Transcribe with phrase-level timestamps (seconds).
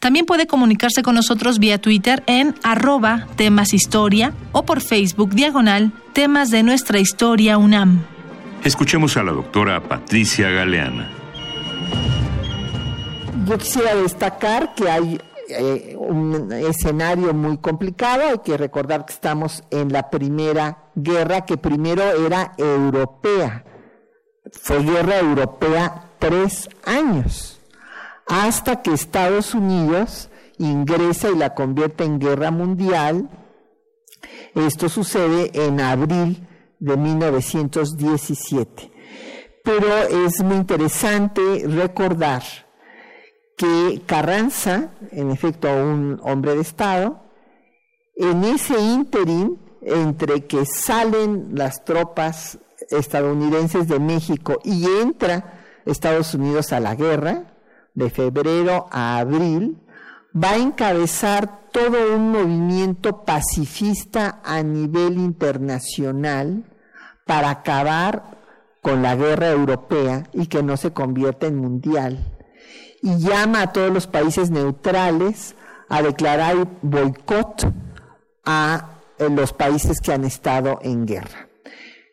[0.00, 5.92] También puede comunicarse con nosotros vía Twitter en arroba temas historia o por Facebook diagonal
[6.12, 8.04] temas de nuestra historia UNAM.
[8.64, 11.08] Escuchemos a la doctora Patricia Galeana.
[13.46, 18.22] Yo quisiera destacar que hay eh, un escenario muy complicado.
[18.28, 23.64] Hay que recordar que estamos en la primera guerra, que primero era europea.
[24.52, 27.60] Fue guerra europea tres años,
[28.26, 33.28] hasta que Estados Unidos ingresa y la convierte en guerra mundial.
[34.54, 36.46] Esto sucede en abril
[36.78, 38.90] de 1917.
[39.62, 42.42] Pero es muy interesante recordar
[43.56, 47.22] que Carranza, en efecto un hombre de Estado,
[48.14, 52.58] en ese interín entre que salen las tropas
[52.90, 57.54] estadounidenses de México y entra Estados Unidos a la guerra,
[57.94, 59.78] de febrero a abril,
[60.34, 66.64] va a encabezar todo un movimiento pacifista a nivel internacional
[67.24, 68.36] para acabar
[68.82, 72.35] con la guerra europea y que no se convierta en mundial
[73.02, 75.54] y llama a todos los países neutrales
[75.88, 77.72] a declarar boicot
[78.44, 81.48] a eh, los países que han estado en guerra.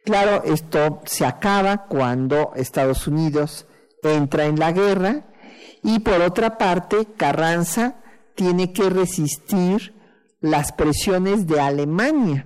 [0.05, 3.65] Claro, esto se acaba cuando Estados Unidos
[4.03, 5.23] entra en la guerra
[5.81, 7.95] y por otra parte Carranza
[8.35, 9.93] tiene que resistir
[10.41, 12.45] las presiones de Alemania.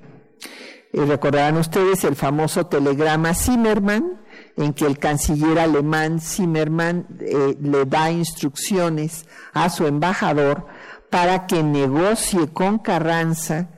[0.93, 4.21] Y recordarán ustedes el famoso telegrama Zimmermann,
[4.57, 10.65] en que el canciller alemán Zimmermann eh, le da instrucciones a su embajador
[11.09, 13.69] para que negocie con Carranza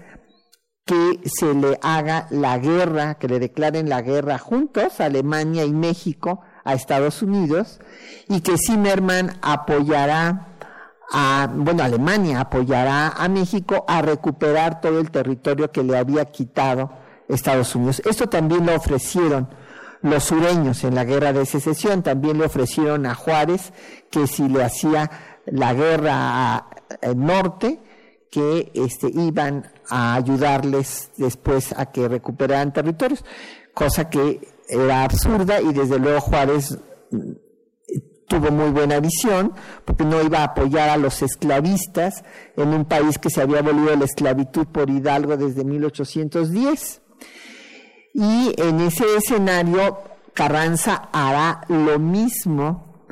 [0.85, 6.41] que se le haga la guerra, que le declaren la guerra juntos, Alemania y México,
[6.63, 7.79] a Estados Unidos,
[8.27, 10.47] y que Zimmermann apoyará
[11.11, 16.91] a, bueno, Alemania apoyará a México a recuperar todo el territorio que le había quitado
[17.27, 18.01] Estados Unidos.
[18.05, 19.47] Esto también lo ofrecieron
[20.01, 23.73] los sureños en la guerra de secesión también le ofrecieron a Juárez
[24.09, 25.11] que si le hacía
[25.45, 26.55] la guerra
[27.01, 27.79] al norte,
[28.31, 33.25] que este, iban a ayudarles después a que recuperaran territorios,
[33.73, 36.77] cosa que era absurda y desde luego Juárez
[37.11, 37.31] mm,
[38.27, 39.53] tuvo muy buena visión,
[39.83, 42.23] porque no iba a apoyar a los esclavistas
[42.55, 47.01] en un país que se había abolido la esclavitud por Hidalgo desde 1810.
[48.13, 49.99] Y en ese escenario,
[50.33, 53.05] Carranza hará lo mismo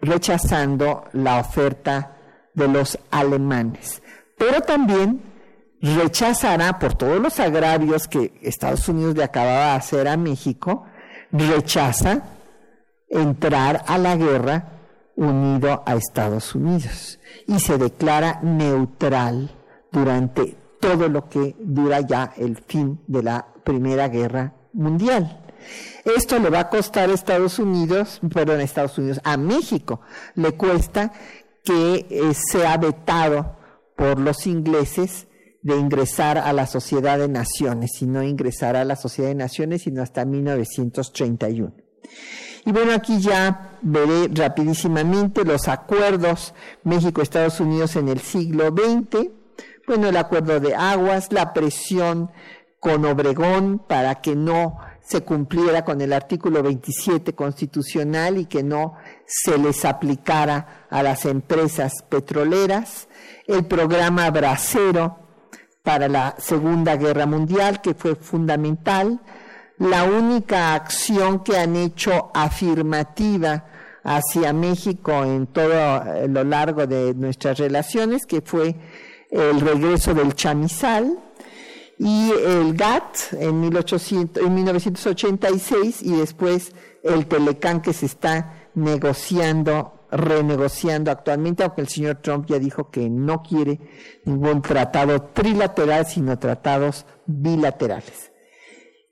[0.00, 2.16] rechazando la oferta
[2.54, 4.02] de los alemanes.
[4.36, 5.22] Pero también
[5.80, 10.86] rechazará por todos los agravios que Estados Unidos le acababa de hacer a México,
[11.30, 12.22] rechaza
[13.08, 14.70] entrar a la guerra
[15.16, 19.50] unido a Estados Unidos y se declara neutral
[19.92, 25.40] durante todo lo que dura ya el fin de la Primera Guerra Mundial.
[26.04, 30.02] Esto le va a costar a Estados Unidos, perdón, a Estados Unidos, a México,
[30.34, 31.10] le cuesta
[31.64, 33.56] que eh, sea vetado
[33.96, 35.26] por los ingleses
[35.62, 39.84] de ingresar a la Sociedad de Naciones y no ingresar a la Sociedad de Naciones
[39.84, 41.72] sino hasta 1931.
[42.66, 46.52] Y bueno, aquí ya veré rapidísimamente los acuerdos
[46.82, 49.43] México-Estados Unidos en el siglo XX.
[49.86, 52.30] Bueno, el acuerdo de aguas, la presión
[52.80, 58.94] con Obregón para que no se cumpliera con el artículo 27 constitucional y que no
[59.26, 63.08] se les aplicara a las empresas petroleras,
[63.46, 65.18] el programa Bracero
[65.82, 69.20] para la Segunda Guerra Mundial, que fue fundamental,
[69.78, 73.66] la única acción que han hecho afirmativa
[74.02, 78.76] hacia México en todo eh, lo largo de nuestras relaciones, que fue
[79.34, 81.18] el regreso del chamizal
[81.98, 86.72] y el GATT en, 1800, en 1986 y después
[87.02, 93.10] el Telecán que se está negociando, renegociando actualmente, aunque el señor Trump ya dijo que
[93.10, 93.80] no quiere
[94.24, 98.34] ningún tratado trilateral, sino tratados bilaterales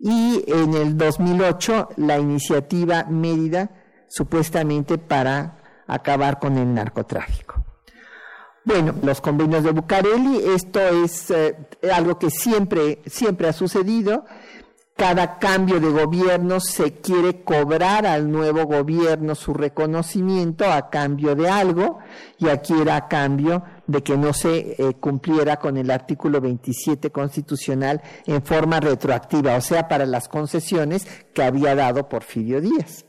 [0.02, 3.70] y en el 2008 la iniciativa Mérida
[4.08, 7.71] supuestamente para acabar con el narcotráfico.
[8.64, 11.56] Bueno, los convenios de Bucareli, esto es eh,
[11.92, 14.24] algo que siempre, siempre ha sucedido
[14.96, 21.48] cada cambio de gobierno se quiere cobrar al nuevo gobierno su reconocimiento a cambio de
[21.48, 21.98] algo
[22.38, 27.10] y aquí era a cambio de que no se eh, cumpliera con el artículo 27
[27.10, 33.06] constitucional en forma retroactiva, o sea, para las concesiones que había dado Porfirio Díaz.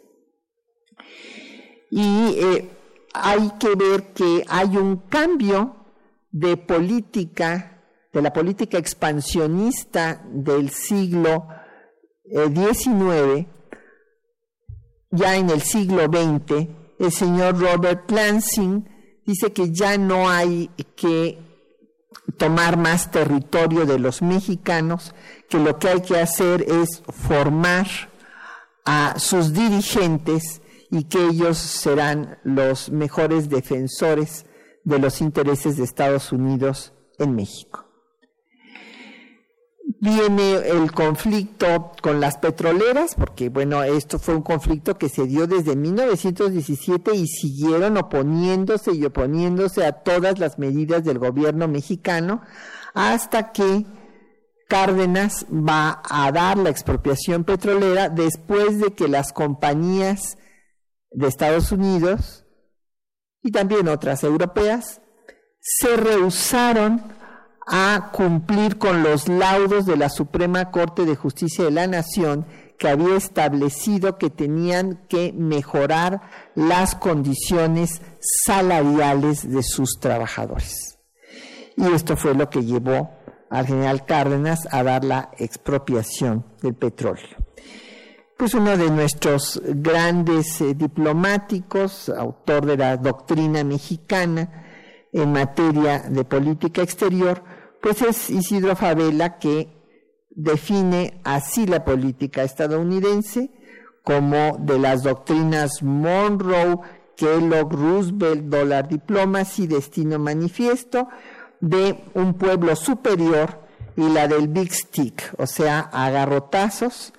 [1.92, 2.70] Y eh,
[3.14, 5.76] hay que ver que hay un cambio
[6.32, 7.82] de política,
[8.12, 11.48] de la política expansionista del siglo
[12.26, 13.48] 19, eh,
[15.12, 16.68] ya en el siglo XX,
[17.00, 18.90] el señor Robert Lansing
[19.26, 21.40] dice que ya no hay que
[22.38, 25.14] tomar más territorio de los mexicanos,
[25.50, 27.88] que lo que hay que hacer es formar
[28.86, 30.63] a sus dirigentes
[30.94, 34.46] y que ellos serán los mejores defensores
[34.84, 37.88] de los intereses de Estados Unidos en México.
[40.00, 45.48] Viene el conflicto con las petroleras, porque bueno, esto fue un conflicto que se dio
[45.48, 52.42] desde 1917 y siguieron oponiéndose y oponiéndose a todas las medidas del gobierno mexicano
[52.94, 53.88] hasta que
[54.68, 60.38] Cárdenas va a dar la expropiación petrolera después de que las compañías
[61.14, 62.46] de Estados Unidos
[63.42, 65.02] y también otras europeas
[65.60, 67.02] se rehusaron
[67.66, 72.46] a cumplir con los laudos de la Suprema Corte de Justicia de la Nación
[72.78, 76.22] que había establecido que tenían que mejorar
[76.56, 78.02] las condiciones
[78.46, 81.00] salariales de sus trabajadores.
[81.78, 83.12] Y esto fue lo que llevó
[83.50, 87.38] al general Cárdenas a dar la expropiación del petróleo.
[88.38, 94.64] Pues uno de nuestros grandes eh, diplomáticos, autor de la doctrina mexicana,
[95.14, 97.44] en materia de política exterior,
[97.82, 99.70] pues es Isidro Favela que
[100.32, 103.52] define así la política estadounidense
[104.04, 106.80] como de las doctrinas Monroe,
[107.16, 111.08] Kellogg, Roosevelt, Dollar Diplomacy, Destino Manifiesto,
[111.62, 113.62] de un pueblo superior
[113.96, 117.14] y la del Big Stick, o sea, agarrotazos,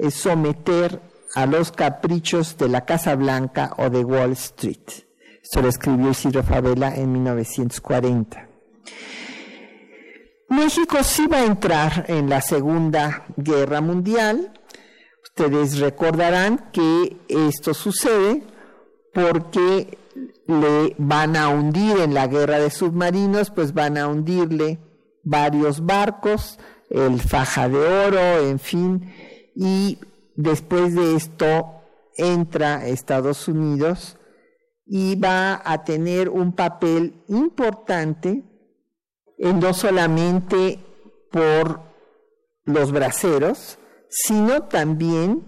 [0.00, 1.00] es someter
[1.34, 5.04] a los caprichos de la Casa Blanca o de Wall Street.
[5.42, 8.48] Esto lo escribió Isidro Favela en 1940.
[10.48, 14.52] México sí va a entrar en la Segunda Guerra Mundial.
[15.22, 18.42] Ustedes recordarán que esto sucede
[19.14, 19.98] porque
[20.46, 24.80] le van a hundir en la guerra de submarinos, pues van a hundirle
[25.22, 29.12] varios barcos, el faja de oro, en fin,
[29.62, 29.98] y
[30.36, 31.82] después de esto
[32.16, 34.16] entra Estados Unidos
[34.86, 38.42] y va a tener un papel importante,
[39.38, 40.80] no solamente
[41.30, 41.82] por
[42.64, 45.44] los braceros, sino también,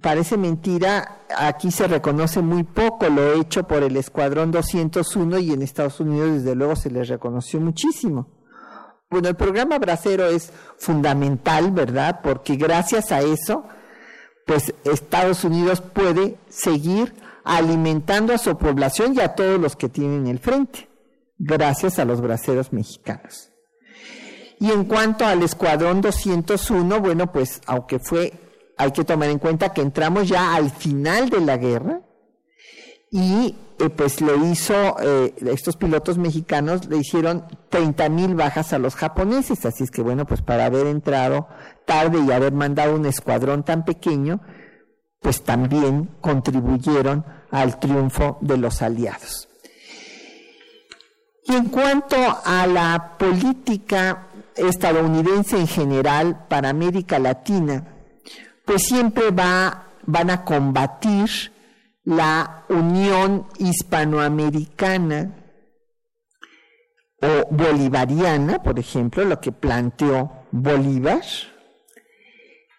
[0.00, 5.62] parece mentira, aquí se reconoce muy poco lo hecho por el Escuadrón 201 y en
[5.62, 8.39] Estados Unidos desde luego se les reconoció muchísimo.
[9.10, 12.20] Bueno, el programa Bracero es fundamental, ¿verdad?
[12.22, 13.64] Porque gracias a eso,
[14.46, 20.28] pues Estados Unidos puede seguir alimentando a su población y a todos los que tienen
[20.28, 20.88] el frente,
[21.38, 23.50] gracias a los braceros mexicanos.
[24.60, 28.32] Y en cuanto al Escuadrón 201, bueno, pues aunque fue,
[28.76, 32.02] hay que tomar en cuenta que entramos ya al final de la guerra
[33.10, 38.78] y eh, pues le hizo, eh, estos pilotos mexicanos le hicieron 30 mil bajas a
[38.78, 41.48] los japoneses, así es que bueno, pues para haber entrado
[41.86, 44.40] tarde y haber mandado un escuadrón tan pequeño,
[45.20, 49.48] pues también contribuyeron al triunfo de los aliados.
[51.44, 57.86] Y en cuanto a la política estadounidense en general para América Latina,
[58.64, 61.28] pues siempre va, van a combatir
[62.04, 65.36] la unión hispanoamericana
[67.22, 71.22] o bolivariana, por ejemplo, lo que planteó Bolívar,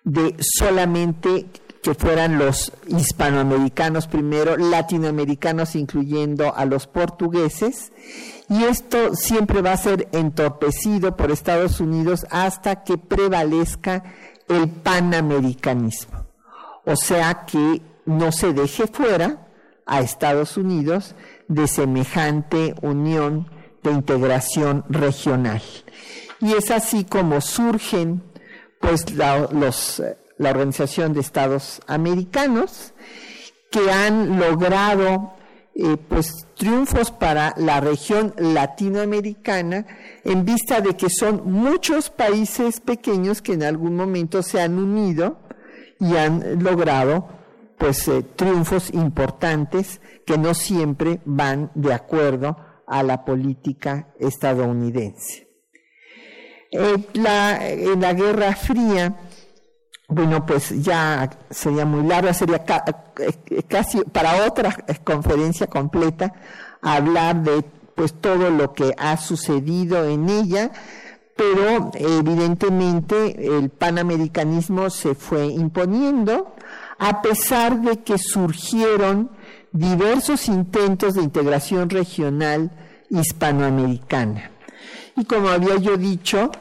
[0.04, 1.48] de solamente
[1.84, 7.92] que fueran los hispanoamericanos primero, latinoamericanos incluyendo a los portugueses,
[8.50, 14.04] y esto siempre va a ser entorpecido por Estados Unidos hasta que prevalezca
[14.48, 16.28] el panamericanismo.
[16.86, 19.48] O sea que no se deje fuera
[19.86, 21.16] a Estados Unidos
[21.48, 23.50] de semejante unión
[23.84, 25.62] de integración regional.
[26.40, 28.24] Y es así como surgen
[28.80, 30.02] pues la, los,
[30.38, 32.94] la Organización de Estados Americanos
[33.70, 35.34] que han logrado
[35.74, 39.86] eh, pues triunfos para la región latinoamericana
[40.24, 45.38] en vista de que son muchos países pequeños que en algún momento se han unido
[46.00, 47.41] y han logrado
[47.82, 55.48] pues eh, triunfos importantes que no siempre van de acuerdo a la política estadounidense.
[56.72, 59.18] Eh, la, en la Guerra Fría
[60.08, 62.64] bueno, pues ya sería muy larga, sería
[63.18, 66.34] eh, casi para otra conferencia completa
[66.82, 67.64] hablar de
[67.96, 70.72] pues todo lo que ha sucedido en ella,
[71.36, 76.54] pero evidentemente el panamericanismo se fue imponiendo
[77.04, 79.32] a pesar de que surgieron
[79.72, 82.70] diversos intentos de integración regional
[83.10, 84.52] hispanoamericana.
[85.18, 86.52] Y como había yo dicho,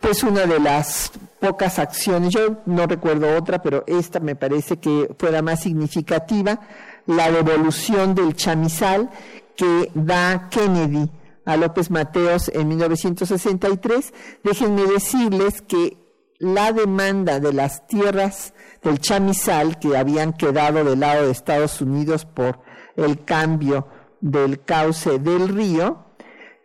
[0.00, 5.10] pues una de las pocas acciones, yo no recuerdo otra, pero esta me parece que
[5.18, 6.60] fue la más significativa,
[7.06, 9.10] la devolución del chamizal
[9.56, 11.10] que da Kennedy
[11.44, 14.14] a López Mateos en 1963.
[14.44, 16.05] Déjenme decirles que
[16.38, 18.52] la demanda de las tierras
[18.82, 22.60] del chamizal que habían quedado del lado de Estados Unidos por
[22.96, 23.88] el cambio
[24.20, 26.06] del cauce del río,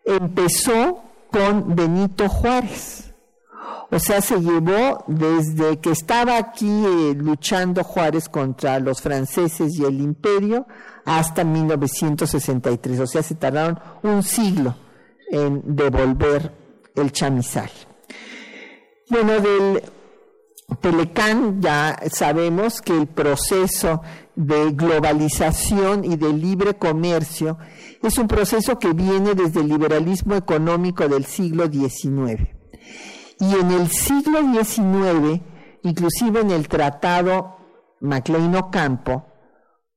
[0.05, 3.11] empezó con Benito Juárez
[3.93, 9.83] o sea, se llevó desde que estaba aquí eh, luchando Juárez contra los franceses y
[9.83, 10.65] el imperio
[11.03, 13.01] hasta 1963.
[13.01, 14.75] O sea, se tardaron un siglo
[15.29, 16.53] en devolver
[16.95, 17.69] el chamizal.
[19.11, 19.83] Bueno, del
[20.79, 24.01] Telecán ya sabemos que el proceso
[24.37, 27.57] de globalización y de libre comercio
[28.01, 32.55] es un proceso que viene desde el liberalismo económico del siglo XIX.
[33.41, 35.41] Y en el siglo XIX,
[35.83, 37.57] inclusive en el tratado
[37.99, 39.25] Maclean Ocampo,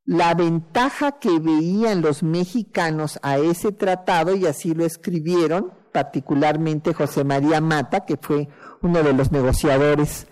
[0.05, 7.23] la ventaja que veían los mexicanos a ese tratado, y así lo escribieron, particularmente José
[7.23, 8.49] María Mata, que fue
[8.83, 10.27] uno de los negociadores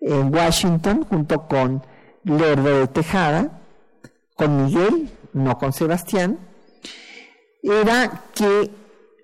[0.00, 1.84] en Washington, junto con
[2.24, 3.60] Lerdo de Tejada,
[4.34, 6.38] con Miguel, no con Sebastián,
[7.62, 8.70] era que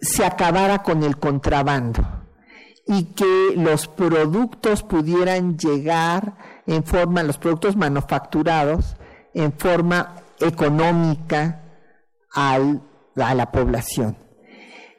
[0.03, 2.07] se acabara con el contrabando
[2.87, 6.35] y que los productos pudieran llegar
[6.67, 8.95] en forma, los productos manufacturados,
[9.33, 11.63] en forma económica
[12.35, 12.59] a
[13.17, 14.28] la población.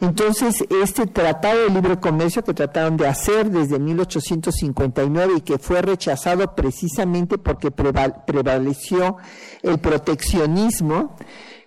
[0.01, 5.81] Entonces, este tratado de libre comercio que trataron de hacer desde 1859 y que fue
[5.81, 9.17] rechazado precisamente porque prevaleció
[9.61, 11.17] el proteccionismo,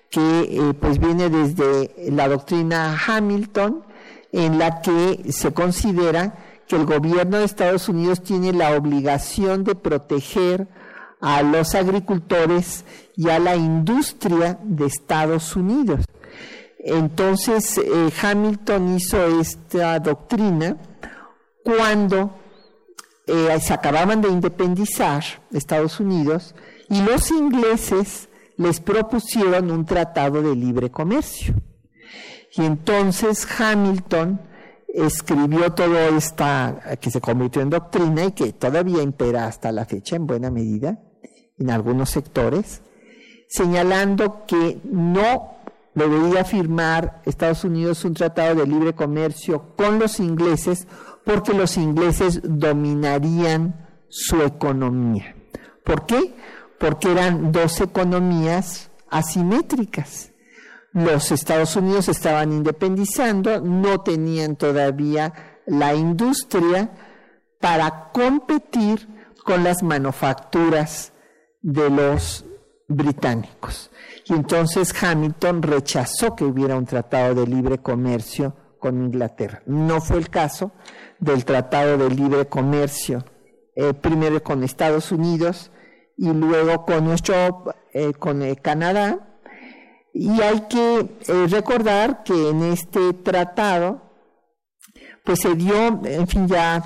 [0.08, 3.84] que eh, pues viene desde la doctrina Hamilton,
[4.32, 6.34] en la que se considera
[6.66, 10.68] que el gobierno de Estados Unidos tiene la obligación de proteger
[11.20, 16.06] a los agricultores y a la industria de Estados Unidos.
[16.84, 20.76] Entonces, eh, Hamilton hizo esta doctrina
[21.64, 22.34] cuando
[23.26, 25.22] eh, se acababan de independizar
[25.52, 26.56] Estados Unidos
[26.88, 31.54] y los ingleses les propusieron un tratado de libre comercio.
[32.54, 34.40] Y entonces Hamilton
[34.88, 40.16] escribió todo esta, que se convirtió en doctrina y que todavía impera hasta la fecha
[40.16, 40.98] en buena medida
[41.58, 42.82] en algunos sectores,
[43.48, 45.61] señalando que no
[45.94, 50.86] debería firmar Estados Unidos un tratado de libre comercio con los ingleses
[51.24, 55.36] porque los ingleses dominarían su economía.
[55.84, 56.34] ¿Por qué?
[56.78, 60.32] Porque eran dos economías asimétricas.
[60.92, 65.32] Los Estados Unidos estaban independizando, no tenían todavía
[65.66, 66.90] la industria
[67.60, 69.08] para competir
[69.44, 71.12] con las manufacturas
[71.62, 72.44] de los
[72.88, 73.90] británicos.
[74.26, 79.62] Y entonces Hamilton rechazó que hubiera un tratado de libre comercio con Inglaterra.
[79.66, 80.72] No fue el caso
[81.18, 83.24] del tratado de libre comercio,
[83.74, 85.70] eh, primero con Estados Unidos
[86.16, 89.38] y luego con nuestro, eh, con eh, Canadá.
[90.12, 91.08] Y hay que
[91.48, 94.02] recordar que en este tratado,
[95.24, 96.84] pues se dio, en fin, ya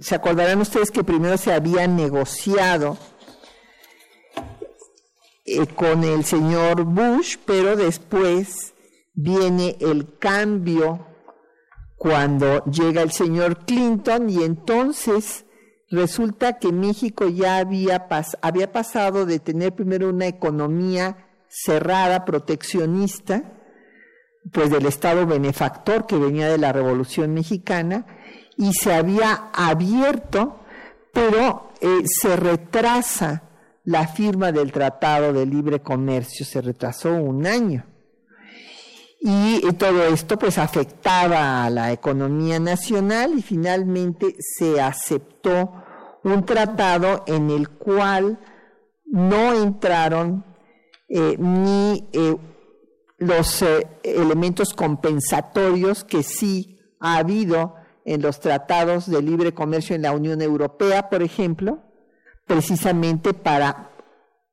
[0.00, 2.98] se acordarán ustedes que primero se había negociado
[5.46, 8.74] eh, con el señor Bush, pero después
[9.14, 11.06] viene el cambio
[11.96, 15.44] cuando llega el señor Clinton y entonces
[15.90, 18.06] resulta que México ya había,
[18.42, 23.44] había pasado de tener primero una economía cerrada, proteccionista,
[24.52, 28.06] pues del Estado benefactor que venía de la Revolución Mexicana,
[28.56, 30.60] y se había abierto,
[31.12, 33.45] pero eh, se retrasa
[33.86, 37.86] la firma del Tratado de Libre Comercio se retrasó un año.
[39.20, 45.72] Y todo esto pues afectaba a la economía nacional y finalmente se aceptó
[46.24, 48.38] un tratado en el cual
[49.06, 50.44] no entraron
[51.08, 52.36] eh, ni eh,
[53.18, 60.02] los eh, elementos compensatorios que sí ha habido en los tratados de libre comercio en
[60.02, 61.86] la Unión Europea, por ejemplo,
[62.46, 63.90] precisamente para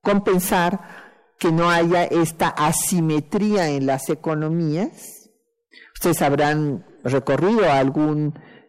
[0.01, 1.03] compensar
[1.37, 5.29] que no haya esta asimetría en las economías.
[5.93, 7.65] Ustedes habrán recorrido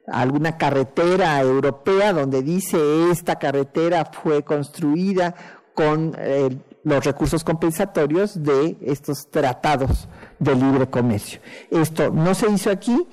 [0.06, 5.34] alguna carretera europea donde dice esta carretera fue construida
[5.74, 10.08] con eh, los recursos compensatorios de estos tratados
[10.38, 11.40] de libre comercio.
[11.70, 13.06] Esto no se hizo aquí,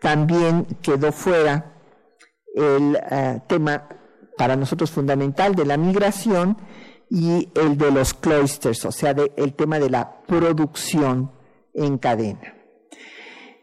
[0.00, 1.72] también quedó fuera
[2.54, 3.88] el eh, tema
[4.38, 6.56] para nosotros fundamental de la migración
[7.10, 11.30] y el de los cloisters, o sea, el tema de la producción
[11.74, 12.54] en cadena.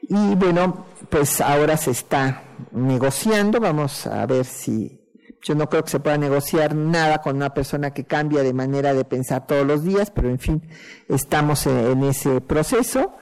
[0.07, 5.01] Y bueno, pues ahora se está negociando, vamos a ver si
[5.41, 8.93] yo no creo que se pueda negociar nada con una persona que cambia de manera
[8.93, 10.67] de pensar todos los días, pero en fin,
[11.07, 13.13] estamos en ese proceso.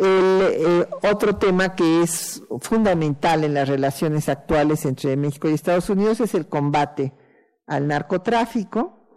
[0.00, 5.90] El eh, otro tema que es fundamental en las relaciones actuales entre México y Estados
[5.90, 7.12] Unidos es el combate
[7.66, 9.10] al narcotráfico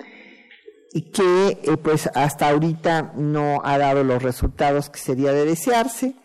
[0.91, 6.15] y que eh, pues hasta ahorita no ha dado los resultados que sería de desearse.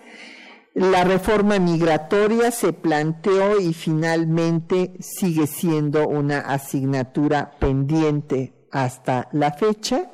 [0.75, 10.11] La reforma migratoria se planteó y finalmente sigue siendo una asignatura pendiente hasta la fecha.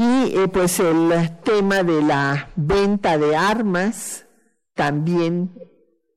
[0.00, 1.12] Y eh, pues el
[1.44, 4.24] tema de la venta de armas
[4.74, 5.52] también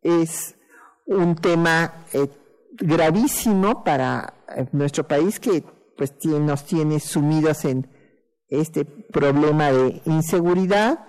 [0.02, 0.56] es
[1.06, 2.30] un tema eh,
[2.72, 5.66] gravísimo para eh, nuestro país que
[5.98, 7.86] pues nos tiene sumidos en
[8.48, 11.06] este problema de inseguridad.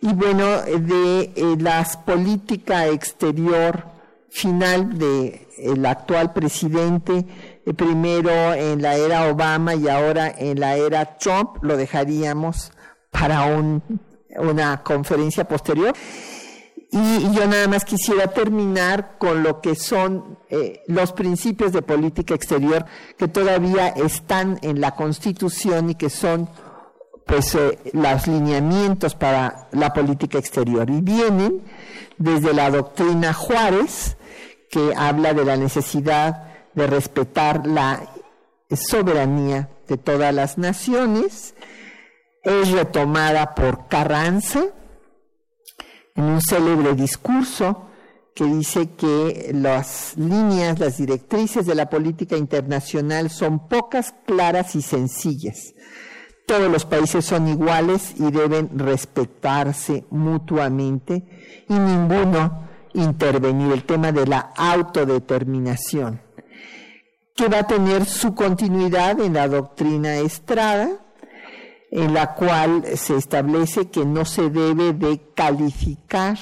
[0.00, 3.84] Y bueno de la política exterior
[4.30, 10.76] final de el actual presidente eh, primero en la era Obama y ahora en la
[10.76, 12.72] era Trump, lo dejaríamos
[13.10, 13.46] para
[14.36, 15.94] una conferencia posterior.
[16.90, 22.34] Y, yo nada más quisiera terminar con lo que son eh, los principios de política
[22.34, 22.84] exterior
[23.18, 26.48] que todavía están en la Constitución y que son
[27.26, 31.62] pues eh, los lineamientos para la política exterior y vienen
[32.16, 34.16] desde la doctrina Juárez
[34.70, 38.08] que habla de la necesidad de respetar la
[38.70, 41.54] soberanía de todas las naciones,
[42.42, 44.64] es retomada por Carranza
[46.14, 47.88] en un célebre discurso
[48.34, 54.82] que dice que las líneas, las directrices de la política internacional son pocas, claras y
[54.82, 55.72] sencillas.
[56.46, 63.72] Todos los países son iguales y deben respetarse mutuamente y ninguno intervenir.
[63.72, 66.23] El tema de la autodeterminación
[67.34, 70.88] que va a tener su continuidad en la doctrina Estrada,
[71.90, 76.38] en la cual se establece que no se debe de calificar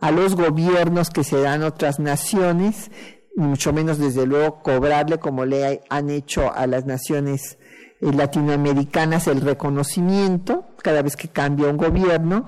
[0.00, 2.90] a los gobiernos que se dan otras naciones,
[3.36, 7.58] mucho menos desde luego cobrarle como le han hecho a las naciones
[8.00, 12.46] eh, latinoamericanas el reconocimiento cada vez que cambia un gobierno,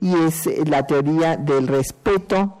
[0.00, 2.58] y es eh, la teoría del respeto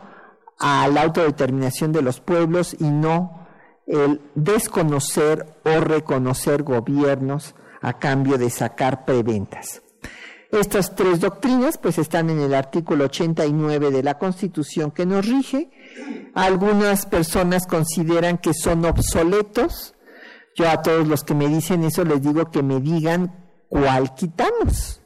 [0.58, 3.43] a la autodeterminación de los pueblos y no
[3.86, 9.82] el desconocer o reconocer gobiernos a cambio de sacar preventas.
[10.50, 15.70] Estas tres doctrinas pues están en el artículo 89 de la Constitución que nos rige.
[16.32, 19.94] Algunas personas consideran que son obsoletos.
[20.54, 23.34] Yo a todos los que me dicen eso les digo que me digan
[23.68, 25.02] cuál quitamos.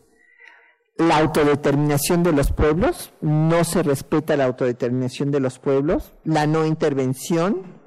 [0.98, 6.66] La autodeterminación de los pueblos, no se respeta la autodeterminación de los pueblos, la no
[6.66, 7.77] intervención,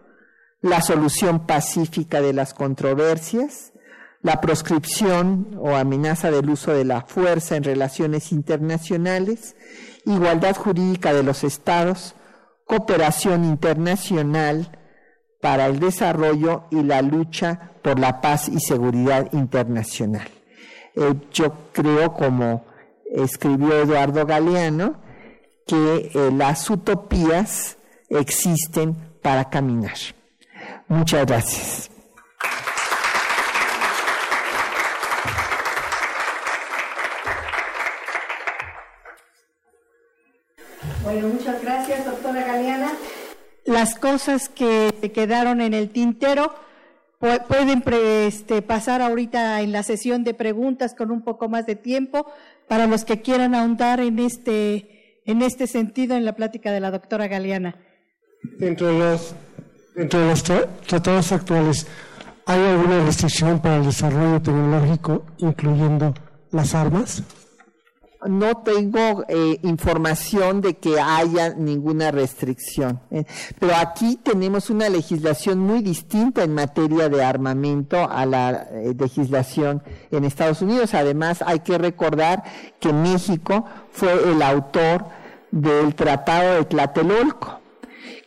[0.62, 3.74] la solución pacífica de las controversias,
[4.22, 9.56] la proscripción o amenaza del uso de la fuerza en relaciones internacionales,
[10.06, 12.14] igualdad jurídica de los estados,
[12.66, 14.78] cooperación internacional
[15.42, 20.28] para el desarrollo y la lucha por la paz y seguridad internacional.
[20.96, 22.66] Eh, yo creo, como
[23.12, 25.02] escribió Eduardo Galeano,
[25.66, 27.78] que eh, las utopías
[28.10, 29.98] existen para caminar.
[30.92, 31.90] Muchas gracias.
[41.02, 42.92] Bueno, muchas gracias, doctora Galeana.
[43.64, 46.54] Las cosas que se quedaron en el tintero
[47.20, 47.82] pueden
[48.28, 52.30] este, pasar ahorita en la sesión de preguntas con un poco más de tiempo
[52.68, 56.92] para los que quieran ahondar en este, en este sentido en la plática de la
[56.92, 57.78] doctora Galeana.
[58.58, 59.36] Dentro de los,
[59.96, 61.88] dentro de los tratados actuales,
[62.46, 66.14] ¿hay alguna restricción para el desarrollo tecnológico, incluyendo
[66.52, 67.24] las armas?
[68.28, 73.00] no tengo eh, información de que haya ninguna restricción.
[73.10, 73.26] Eh,
[73.60, 79.82] pero aquí tenemos una legislación muy distinta en materia de armamento a la eh, legislación
[80.12, 80.94] en Estados Unidos.
[80.94, 82.44] Además, hay que recordar
[82.80, 85.06] que México fue el autor
[85.52, 87.61] del Tratado de Tlatelolco,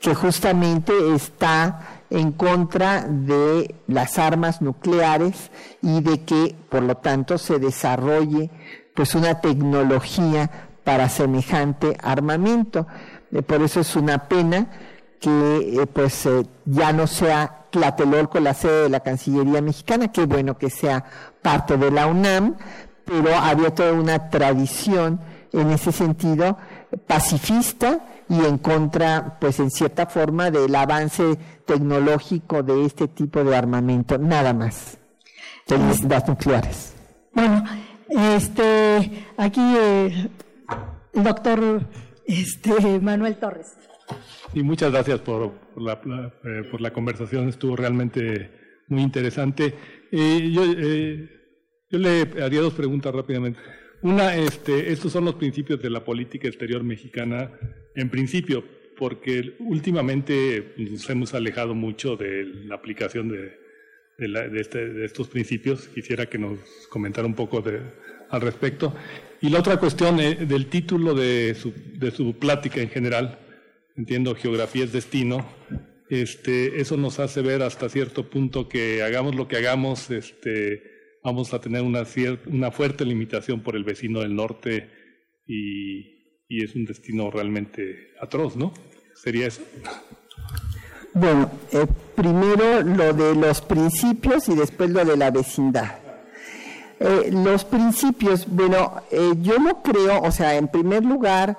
[0.05, 7.39] que justamente está en contra de las armas nucleares y de que, por lo tanto,
[7.39, 8.51] se desarrolle
[8.95, 10.51] pues una tecnología
[10.85, 12.87] para semejante armamento.
[13.33, 14.67] Eh, por eso es una pena
[15.19, 20.27] que eh, pues eh, ya no sea Tlatelolco la sede de la Cancillería mexicana, qué
[20.27, 21.03] bueno que sea
[21.41, 22.57] parte de la UNAM,
[23.07, 25.19] pero había toda una tradición
[25.51, 26.59] en ese sentido
[27.07, 33.57] pacifista y en contra, pues en cierta forma, del avance tecnológico de este tipo de
[33.57, 34.99] armamento, nada más,
[35.67, 36.95] de las nucleares.
[37.33, 37.65] Bueno,
[38.09, 40.29] este, aquí eh,
[41.13, 41.83] el doctor
[42.27, 43.77] este, Manuel Torres.
[44.53, 46.01] Y muchas gracias por, la,
[46.45, 49.75] eh, por la conversación, estuvo realmente muy interesante.
[50.13, 50.65] Eh, yo,
[51.91, 53.59] yo le haría dos preguntas rápidamente.
[54.03, 57.51] Una, este, estos son los principios de la política exterior mexicana,
[57.95, 58.65] en principio,
[58.97, 63.59] porque últimamente nos hemos alejado mucho de la aplicación de,
[64.19, 65.89] de, este, de, estos principios.
[65.89, 67.63] Quisiera que nos comentara un poco
[68.31, 68.95] al respecto.
[69.41, 73.39] Y la otra cuestión eh, del título de su, de su plática en general,
[73.97, 75.47] entiendo geografía es destino,
[76.09, 80.83] este, eso nos hace ver hasta cierto punto que hagamos lo que hagamos, este,
[81.23, 82.05] vamos a tener una,
[82.47, 84.91] una fuerte limitación por el vecino del norte
[85.47, 86.14] y,
[86.55, 88.73] y es un destino realmente atroz, ¿no?
[89.15, 89.63] ¿Sería eso?
[91.13, 95.97] Bueno, eh, primero lo de los principios y después lo de la vecindad.
[97.01, 101.59] Eh, los principios, bueno, eh, yo no creo, o sea, en primer lugar,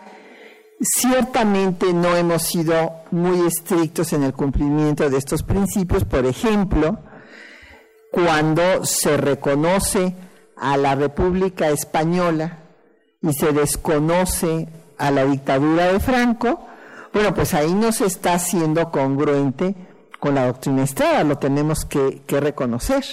[0.79, 6.05] ciertamente no hemos sido muy estrictos en el cumplimiento de estos principios.
[6.05, 6.99] Por ejemplo,
[8.11, 10.15] cuando se reconoce
[10.55, 12.59] a la República Española
[13.21, 16.65] y se desconoce a la dictadura de Franco,
[17.13, 19.73] bueno, pues ahí no se está siendo congruente
[20.19, 23.05] con la doctrina Estrada, lo tenemos que, reconocer.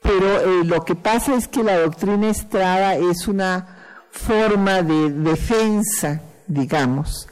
[0.00, 3.76] Pero eh, lo que pasa es que la doctrina Estrada es una
[4.10, 7.26] forma de defensa, digamos,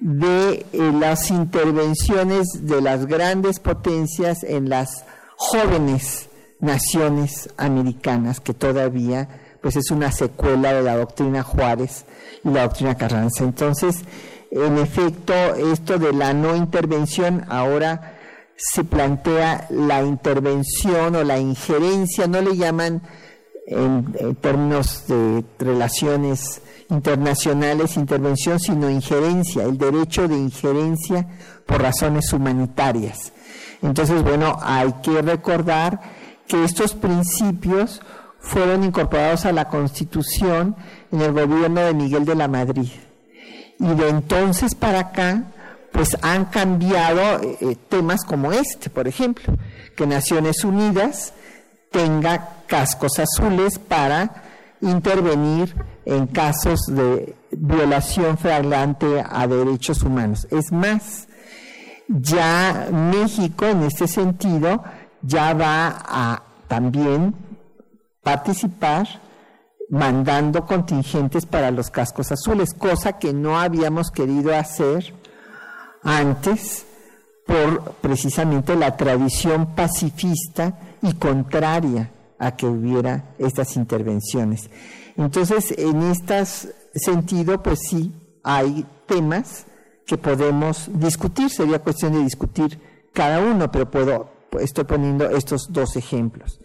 [0.00, 5.04] de eh, las intervenciones de las grandes potencias en las
[5.36, 6.28] jóvenes
[6.58, 9.28] naciones americanas, que todavía
[9.64, 12.04] pues es una secuela de la doctrina Juárez
[12.44, 13.44] y la doctrina Carranza.
[13.44, 13.96] Entonces,
[14.50, 18.18] en efecto, esto de la no intervención ahora
[18.58, 23.00] se plantea la intervención o la injerencia, no le llaman
[23.66, 31.26] en, términos de relaciones internacionales intervención, sino injerencia, el derecho de injerencia
[31.64, 33.32] por razones humanitarias.
[33.80, 36.02] Entonces, bueno, hay que recordar
[36.46, 38.02] que estos principios
[38.44, 40.76] fueron incorporados a la Constitución
[41.10, 42.90] en el gobierno de Miguel de la Madrid
[43.80, 45.44] y de entonces para acá
[45.92, 49.56] pues han cambiado eh, temas como este, por ejemplo,
[49.96, 51.32] que Naciones Unidas
[51.92, 54.42] tenga cascos azules para
[54.80, 60.48] intervenir en casos de violación flagrante a derechos humanos.
[60.50, 61.28] Es más,
[62.08, 64.82] ya México en este sentido
[65.22, 67.36] ya va a también
[68.24, 69.06] participar
[69.90, 75.14] mandando contingentes para los cascos azules, cosa que no habíamos querido hacer
[76.02, 76.86] antes
[77.46, 84.70] por precisamente la tradición pacifista y contraria a que hubiera estas intervenciones.
[85.16, 86.44] Entonces, en este
[86.94, 89.66] sentido, pues sí, hay temas
[90.06, 92.80] que podemos discutir, sería cuestión de discutir
[93.12, 94.28] cada uno, pero puedo,
[94.60, 96.58] estoy poniendo estos dos ejemplos.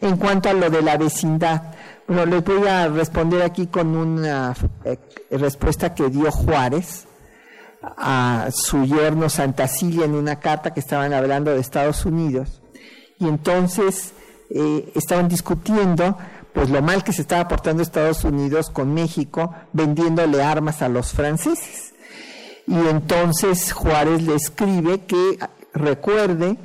[0.00, 1.74] En cuanto a lo de la vecindad,
[2.06, 4.98] bueno, les voy a responder aquí con una eh,
[5.30, 7.06] respuesta que dio Juárez
[7.82, 12.60] a su yerno Santa Cilia en una carta que estaban hablando de Estados Unidos.
[13.18, 14.12] Y entonces
[14.50, 16.16] eh, estaban discutiendo
[16.52, 21.12] pues lo mal que se estaba portando Estados Unidos con México vendiéndole armas a los
[21.12, 21.92] franceses.
[22.66, 25.38] Y entonces Juárez le escribe que
[25.72, 26.56] recuerde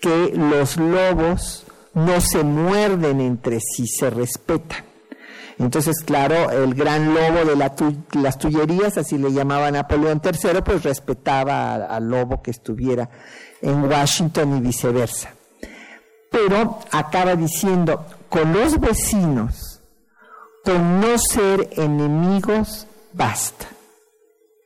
[0.00, 4.84] que los lobos no se muerden entre sí, se respetan.
[5.58, 11.74] Entonces, claro, el gran lobo de las Tullerías, así le llamaba Napoleón III, pues respetaba
[11.74, 13.10] al lobo que estuviera
[13.60, 15.34] en Washington y viceversa.
[16.30, 19.82] Pero acaba diciendo, con los vecinos,
[20.64, 23.66] con no ser enemigos, basta.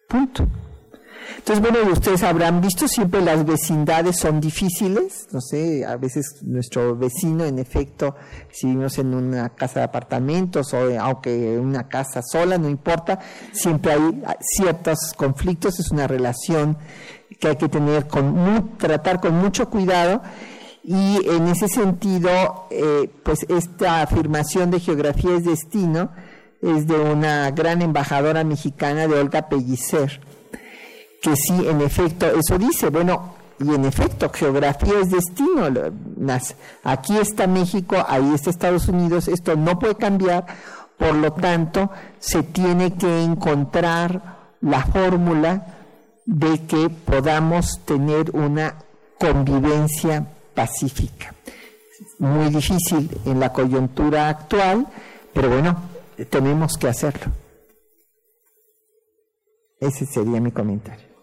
[0.09, 0.47] Punto.
[1.39, 6.97] Entonces, bueno, ustedes habrán visto, siempre las vecindades son difíciles, no sé, a veces nuestro
[6.97, 8.15] vecino, en efecto,
[8.51, 13.19] si vivimos en una casa de apartamentos o aunque una casa sola, no importa,
[13.53, 16.79] siempre hay ciertos conflictos, es una relación
[17.39, 20.23] que hay que tener con, tratar con mucho cuidado.
[20.87, 26.11] Y en ese sentido, eh, pues esta afirmación de geografía es destino
[26.65, 30.21] es de una gran embajadora mexicana de Olga Pellicer
[31.25, 35.71] que sí, en efecto, eso dice, bueno, y en efecto, geografía es destino.
[36.83, 40.45] Aquí está México, ahí está Estados Unidos, esto no puede cambiar,
[40.99, 45.67] por lo tanto, se tiene que encontrar la fórmula
[46.27, 48.75] de que podamos tener una
[49.19, 51.35] convivencia pacífica.
[52.19, 54.87] Muy difícil en la coyuntura actual,
[55.33, 55.75] pero bueno,
[56.29, 57.33] tenemos que hacerlo.
[59.81, 61.14] Ese sería mi comentario.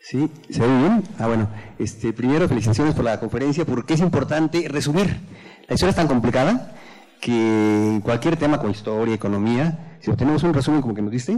[0.00, 1.04] Sí, ¿se ve bien?
[1.18, 1.48] Ah, bueno.
[1.78, 5.20] Este, primero, felicitaciones por la conferencia, porque es importante resumir.
[5.68, 6.74] La historia es tan complicada
[7.20, 11.36] que cualquier tema con historia, economía, si obtenemos un resumen como que nos diste,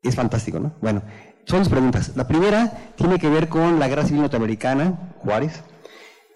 [0.00, 0.74] es fantástico, ¿no?
[0.80, 1.02] Bueno,
[1.44, 2.12] son dos preguntas.
[2.16, 5.62] La primera tiene que ver con la guerra civil norteamericana, Juárez.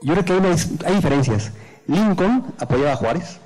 [0.02, 1.52] Yo creo que hay, hay diferencias.
[1.86, 3.40] Lincoln apoyaba a Juárez,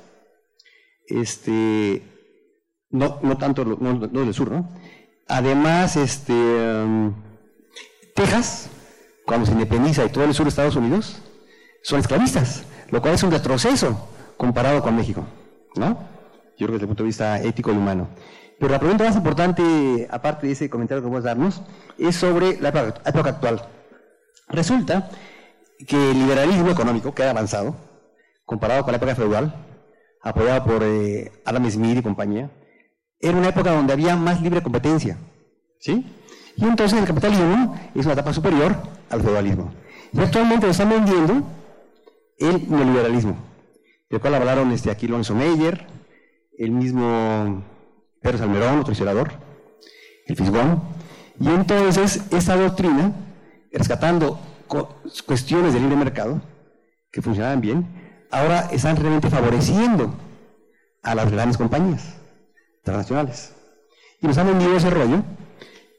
[1.07, 2.01] este,
[2.89, 4.69] no, no tanto no, no del sur, ¿no?
[5.27, 7.13] Además, este, um,
[8.15, 8.69] Texas,
[9.25, 11.21] cuando se independiza y todo el sur de Estados Unidos,
[11.83, 15.25] son esclavistas, lo cual es un retroceso comparado con México,
[15.75, 16.09] ¿no?
[16.57, 18.09] Yo creo que desde el punto de vista ético y humano.
[18.59, 21.61] Pero la pregunta más importante, aparte de ese comentario que vamos a darnos,
[21.97, 23.67] es sobre la época actual.
[24.49, 25.09] Resulta
[25.87, 27.75] que el liberalismo económico que ha avanzado,
[28.45, 29.55] comparado con la época feudal,
[30.21, 32.51] apoyado por eh, Adam Smith y compañía,
[33.19, 35.17] era una época donde había más libre competencia.
[35.79, 36.05] ¿Sí?
[36.61, 38.77] Y entonces el capitalismo es una etapa superior
[39.09, 39.73] al feudalismo.
[40.13, 41.43] Y actualmente lo están vendiendo
[42.37, 43.35] el neoliberalismo,
[44.09, 45.87] del cual hablaron este, aquí Lorenzo Meyer,
[46.57, 47.63] el mismo
[48.21, 49.31] Pedro Salmerón, otro historiador,
[50.27, 50.83] el Fisgón.
[51.39, 53.11] Y entonces esta doctrina,
[53.71, 54.39] rescatando
[55.25, 56.41] cuestiones del libre mercado,
[57.11, 57.87] que funcionaban bien,
[58.29, 60.13] ahora están realmente favoreciendo
[61.01, 62.17] a las grandes compañías
[62.83, 63.55] transnacionales.
[64.21, 65.23] Y nos han vendido ese rollo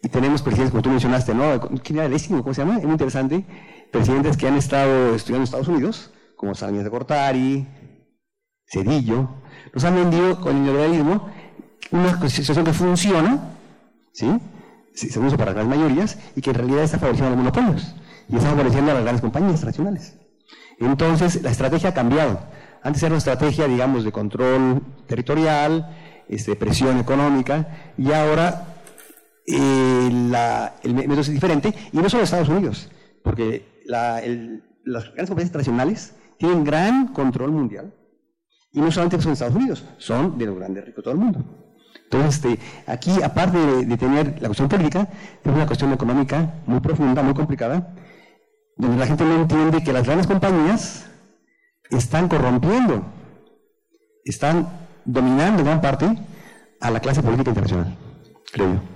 [0.02, 1.60] y tenemos presidentes, como tú mencionaste, ¿no?
[1.82, 2.78] ¿Quién era el ¿Cómo se llama?
[2.78, 3.44] Es muy interesante.
[3.92, 7.68] Presidentes que han estado estudiando en Estados Unidos, como Salinas de Cortari,
[8.66, 9.28] Cedillo,
[9.72, 11.28] nos han vendido con el neoliberalismo
[11.92, 13.54] una situación que funciona,
[14.12, 14.40] ¿sí?
[14.94, 17.94] Se usa para las mayorías y que en realidad está favoreciendo a los monopolios
[18.28, 20.18] y está favoreciendo a las grandes compañías internacionales.
[20.80, 22.40] Entonces, la estrategia ha cambiado.
[22.82, 25.94] Antes era una estrategia, digamos, de control territorial,
[26.28, 28.71] este, presión económica, y ahora
[29.46, 30.08] eh,
[30.82, 32.90] el método es diferente, y no solo Estados Unidos,
[33.22, 37.94] porque las grandes compañías internacionales tienen gran control mundial,
[38.72, 41.44] y no solamente son Estados Unidos, son de los grandes ricos de todo el mundo.
[42.04, 45.08] Entonces, este, aquí, aparte de, tener la cuestión política,
[45.42, 47.94] tenemos una cuestión económica muy profunda, muy complicada,
[48.76, 51.06] donde la gente no entiende que las grandes compañías
[51.90, 53.04] están corrompiendo,
[54.24, 54.68] están
[55.04, 56.18] dominando en gran parte
[56.80, 57.96] a la clase política internacional,
[58.52, 58.91] creo yo.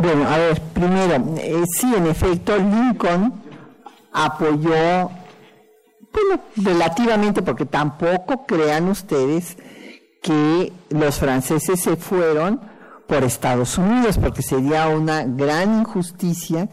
[0.00, 3.34] Bueno, a ver, primero, eh, sí, en efecto, Lincoln
[4.10, 5.10] apoyó,
[6.10, 9.58] bueno, relativamente, porque tampoco crean ustedes
[10.22, 12.62] que los franceses se fueron
[13.06, 16.70] por Estados Unidos, porque sería una gran injusticia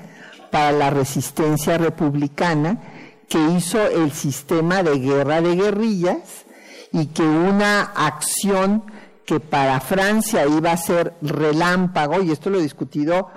[0.50, 2.82] para la resistencia republicana
[3.28, 6.46] que hizo el sistema de guerra de guerrillas
[6.94, 8.84] y que una acción
[9.28, 13.28] que para Francia iba a ser relámpago, y esto lo he discutido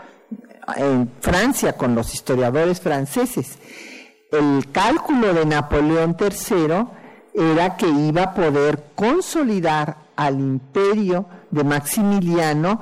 [0.76, 3.59] en Francia con los historiadores franceses,
[4.31, 6.87] el cálculo de Napoleón III
[7.35, 12.81] era que iba a poder consolidar al imperio de Maximiliano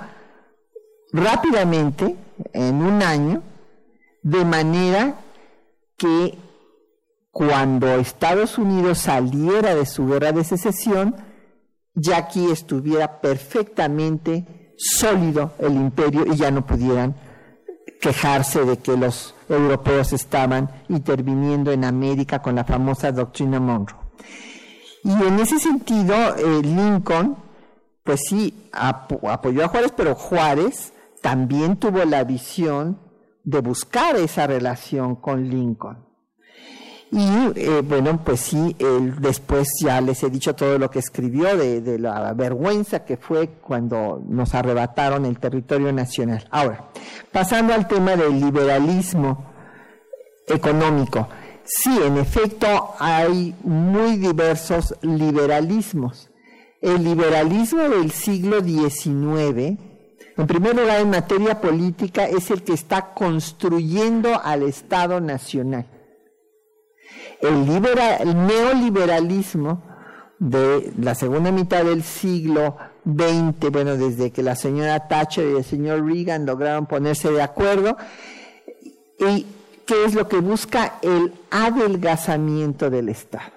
[1.10, 2.14] rápidamente,
[2.52, 3.42] en un año,
[4.22, 5.14] de manera
[5.96, 6.38] que
[7.30, 11.27] cuando Estados Unidos saliera de su guerra de secesión,
[12.00, 17.14] ya aquí estuviera perfectamente sólido el imperio y ya no pudieran
[18.00, 23.98] quejarse de que los europeos estaban interviniendo en América con la famosa doctrina Monroe.
[25.04, 27.36] Y en ese sentido, eh, Lincoln,
[28.04, 33.00] pues sí, apoyó a Juárez, pero Juárez también tuvo la visión
[33.44, 36.07] de buscar esa relación con Lincoln.
[37.10, 41.56] Y eh, bueno, pues sí, él después ya les he dicho todo lo que escribió
[41.56, 46.46] de, de, la vergüenza que fue cuando nos arrebataron el territorio nacional.
[46.50, 46.90] Ahora,
[47.32, 49.52] pasando al tema del liberalismo
[50.46, 51.28] económico.
[51.64, 56.30] Sí, en efecto, hay muy diversos liberalismos.
[56.80, 59.78] El liberalismo del siglo XIX,
[60.36, 65.86] en primer lugar, en materia política, es el que está construyendo al Estado Nacional
[67.40, 67.66] el,
[68.46, 69.82] neoliberalismo
[70.38, 75.64] de la segunda mitad del siglo XX, bueno, desde que la señora Thatcher y el
[75.64, 77.96] señor Reagan lograron ponerse de acuerdo,
[79.18, 79.46] y
[79.86, 83.52] qué es lo que busca el adelgazamiento del Estado.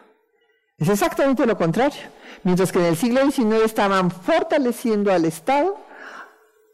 [0.77, 2.01] Es exactamente lo contrario.
[2.43, 5.77] Mientras que en el siglo XIX estaban fortaleciendo al Estado,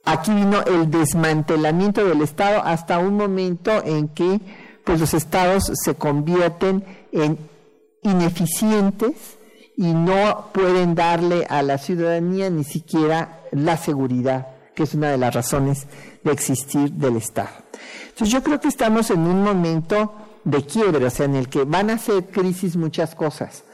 [0.05, 4.39] aquí vino el desmantelamiento del Estado hasta un momento en que
[4.87, 7.37] pues los estados se convierten en
[8.03, 9.37] ineficientes
[9.75, 15.17] y no pueden darle a la ciudadanía ni siquiera la seguridad, que es una de
[15.17, 15.87] las razones
[16.23, 17.49] de existir del Estado.
[18.03, 20.13] Entonces yo creo que estamos en un momento
[20.45, 23.65] de quiebre, o sea, en el que van a ser crisis muchas cosas.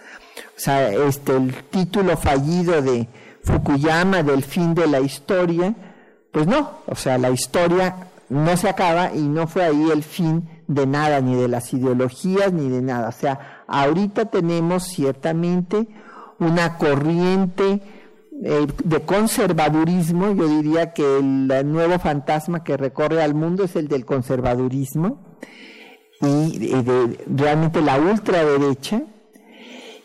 [0.57, 3.07] O sea, este, el título fallido de
[3.43, 5.75] Fukuyama del fin de la historia,
[6.31, 10.49] pues no, o sea, la historia no se acaba y no fue ahí el fin
[10.67, 13.09] de nada, ni de las ideologías, ni de nada.
[13.09, 15.87] O sea, ahorita tenemos ciertamente
[16.39, 17.81] una corriente
[18.45, 23.87] eh, de conservadurismo, yo diría que el nuevo fantasma que recorre al mundo es el
[23.87, 25.19] del conservadurismo
[26.19, 29.03] y de, realmente la ultraderecha.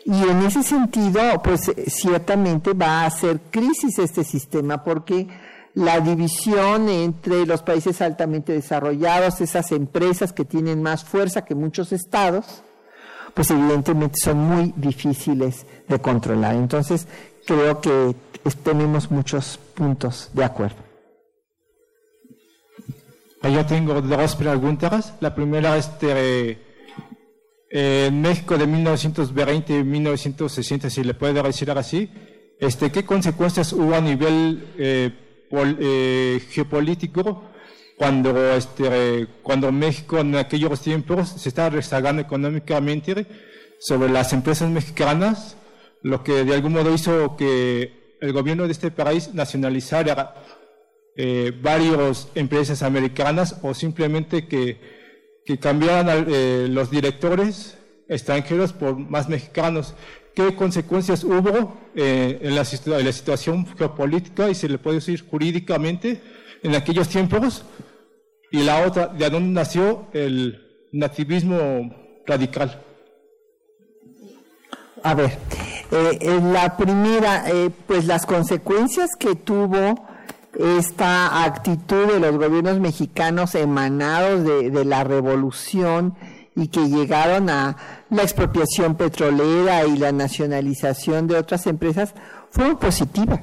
[0.05, 5.27] Y en ese sentido, pues ciertamente va a hacer crisis este sistema porque
[5.73, 11.91] la división entre los países altamente desarrollados, esas empresas que tienen más fuerza que muchos
[11.91, 12.63] estados,
[13.33, 16.55] pues evidentemente son muy difíciles de controlar.
[16.55, 17.07] Entonces,
[17.45, 18.15] creo que
[18.63, 20.77] tenemos muchos puntos de acuerdo.
[23.43, 25.13] Yo tengo dos preguntas.
[25.21, 26.57] La primera es de,
[27.71, 32.11] eh, en México de 1920 y 1960, si le puede decir así,
[32.59, 37.43] este, ¿qué consecuencias hubo a nivel eh, eh, geopolítico
[37.97, 43.25] cuando, este, cuando México en aquellos tiempos se estaba rezagando económicamente
[43.79, 45.57] sobre las empresas mexicanas,
[46.01, 50.35] lo que de algún modo hizo que el gobierno de este país nacionalizara
[51.15, 54.79] eh, varias empresas americanas o simplemente que,
[55.45, 57.78] que cambiaran eh, los directores
[58.09, 59.93] extranjeros por más mexicanos
[60.39, 66.21] qué consecuencias hubo eh, en, la, situación geopolítica y se le puede decir jurídicamente
[66.63, 67.63] en aquellos tiempos,
[68.51, 71.93] y la otra, de dónde nació el nativismo
[72.25, 72.81] radical.
[75.03, 75.37] A ver,
[75.91, 80.07] eh, la primera, eh, pues las consecuencias que tuvo
[80.57, 86.15] esta actitud de los gobiernos mexicanos emanados de la revolución
[86.59, 87.75] y que llegaron a
[88.09, 92.13] la expropiación petrolera y la nacionalización de otras empresas
[92.51, 93.39] fue positiva.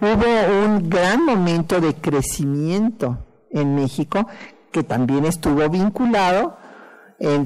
[0.00, 3.18] Hubo un gran momento de crecimiento
[3.50, 4.26] en México
[4.70, 6.56] que también estuvo vinculado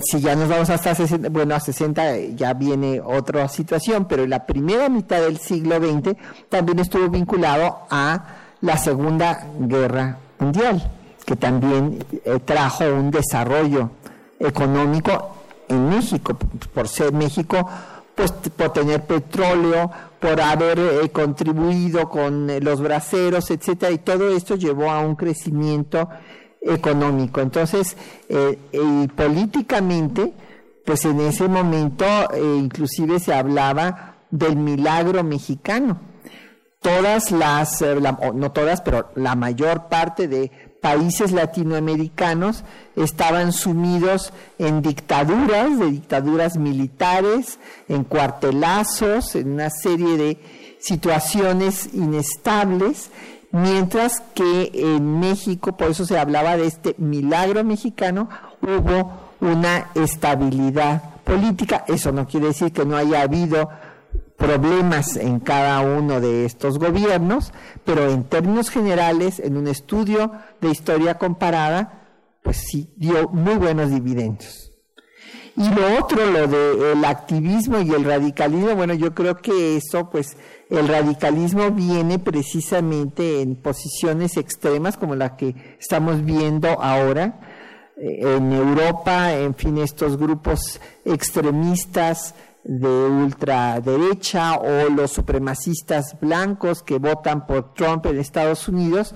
[0.00, 4.30] si ya nos vamos hasta 60, bueno, a 60 ya viene otra situación, pero en
[4.30, 6.16] la primera mitad del siglo XX
[6.48, 8.24] también estuvo vinculado a
[8.60, 10.90] la Segunda Guerra Mundial,
[11.24, 13.90] que también eh, trajo un desarrollo
[14.38, 15.36] económico
[15.68, 16.36] en México,
[16.72, 17.68] por ser México,
[18.14, 24.28] pues por tener petróleo, por haber eh, contribuido con eh, los braceros, etcétera, y todo
[24.34, 26.08] esto llevó a un crecimiento
[26.60, 27.40] económico.
[27.40, 27.96] Entonces,
[28.28, 28.58] eh,
[29.14, 30.32] políticamente,
[30.84, 36.00] pues en ese momento inclusive se hablaba del milagro mexicano.
[36.80, 37.84] Todas las,
[38.34, 40.50] no todas, pero la mayor parte de
[40.88, 42.64] países latinoamericanos
[42.96, 47.58] estaban sumidos en dictaduras, de dictaduras militares,
[47.88, 50.38] en cuartelazos, en una serie de
[50.80, 53.10] situaciones inestables,
[53.52, 58.30] mientras que en México, por eso se hablaba de este milagro mexicano,
[58.62, 61.84] hubo una estabilidad política.
[61.86, 63.68] Eso no quiere decir que no haya habido
[64.38, 67.52] problemas en cada uno de estos gobiernos,
[67.84, 72.06] pero en términos generales, en un estudio de historia comparada,
[72.42, 74.72] pues sí dio muy buenos dividendos.
[75.56, 80.36] Y lo otro, lo del activismo y el radicalismo, bueno, yo creo que eso, pues,
[80.70, 87.40] el radicalismo viene precisamente en posiciones extremas como la que estamos viendo ahora
[87.96, 92.36] eh, en Europa, en fin, estos grupos extremistas,
[92.68, 99.14] de ultraderecha o los supremacistas blancos que votan por Trump en Estados Unidos,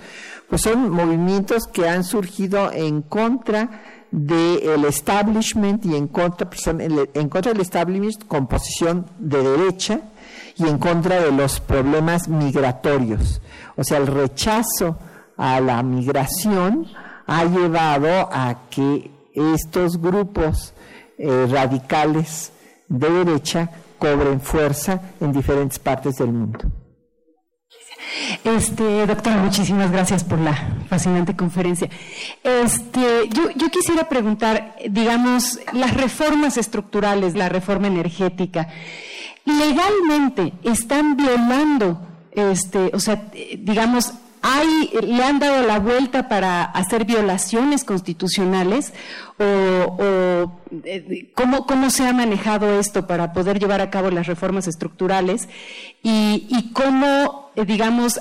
[0.48, 7.28] pues son movimientos que han surgido en contra del establishment y en contra, pues en
[7.28, 10.00] contra del establishment con posición de derecha
[10.56, 13.42] y en contra de los problemas migratorios.
[13.76, 14.96] O sea, el rechazo
[15.36, 16.86] a la migración
[17.26, 20.72] ha llevado a que estos grupos
[21.18, 22.51] eh, radicales
[22.92, 26.58] de derecha cobren fuerza en diferentes partes del mundo.
[28.44, 30.54] Este, doctora, muchísimas gracias por la
[30.88, 31.88] fascinante conferencia.
[32.42, 38.68] Este, yo, yo quisiera preguntar, digamos, las reformas estructurales, la reforma energética,
[39.46, 42.00] legalmente están violando,
[42.32, 44.12] este, o sea, digamos,
[44.42, 48.92] hay, le han dado la vuelta para hacer violaciones constitucionales
[49.38, 50.52] o,
[50.84, 55.48] eh, ¿cómo, se ha manejado esto para poder llevar a cabo las reformas estructurales
[56.02, 58.20] y, cómo, eh, digamos,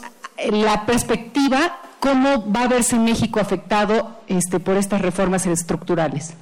[0.52, 6.34] la perspectiva, cómo va a verse México afectado este, por estas reformas estructurales.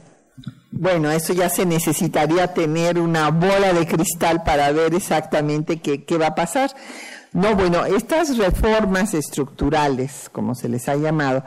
[0.72, 6.18] Bueno, eso ya se necesitaría tener una bola de cristal para ver exactamente qué, qué
[6.18, 6.72] va a pasar.
[7.32, 11.44] No, bueno, estas reformas estructurales, como se les ha llamado,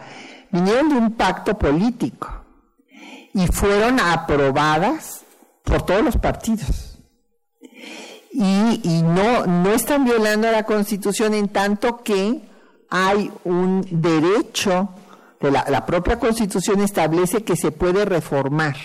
[0.51, 2.28] vinieron de un pacto político
[3.35, 5.24] y fueron aprobadas
[5.64, 6.99] por todos los partidos.
[8.33, 12.41] Y, no, no están violando la Constitución en tanto que
[12.89, 14.89] hay un derecho,
[15.41, 18.76] de la, la propia Constitución establece que se puede reformar.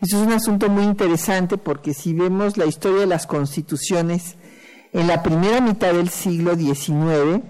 [0.00, 4.36] Eso es un asunto muy interesante porque si vemos la historia de las constituciones,
[4.92, 7.42] en la primera mitad del siglo XIX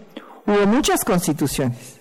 [0.47, 2.01] hubo muchas constituciones.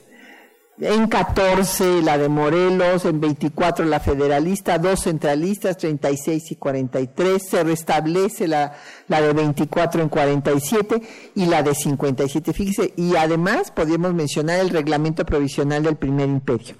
[0.82, 7.64] En 14 la de Morelos, en 24 la federalista, dos centralistas, 36 y 43, se
[7.66, 8.78] restablece la,
[9.10, 11.02] la de 24 en 47
[11.36, 16.76] y la de 57, fíjese, y además podríamos mencionar el reglamento provisional del primer imperio.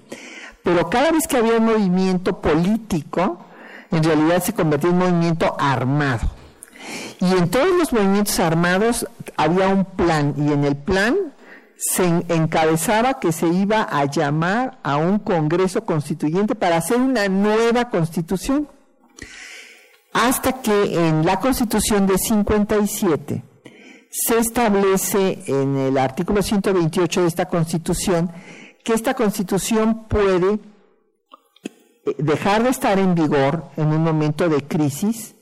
[0.62, 3.44] Pero cada vez que había un movimiento político,
[3.90, 6.39] en realidad se convertía en un movimiento armado.
[7.20, 9.06] Y en todos los movimientos armados
[9.36, 11.16] había un plan y en el plan
[11.76, 17.88] se encabezaba que se iba a llamar a un Congreso Constituyente para hacer una nueva
[17.88, 18.68] constitución.
[20.12, 23.44] Hasta que en la Constitución de 57
[24.10, 28.30] se establece en el artículo 128 de esta Constitución
[28.82, 30.58] que esta Constitución puede
[32.18, 35.34] dejar de estar en vigor en un momento de crisis,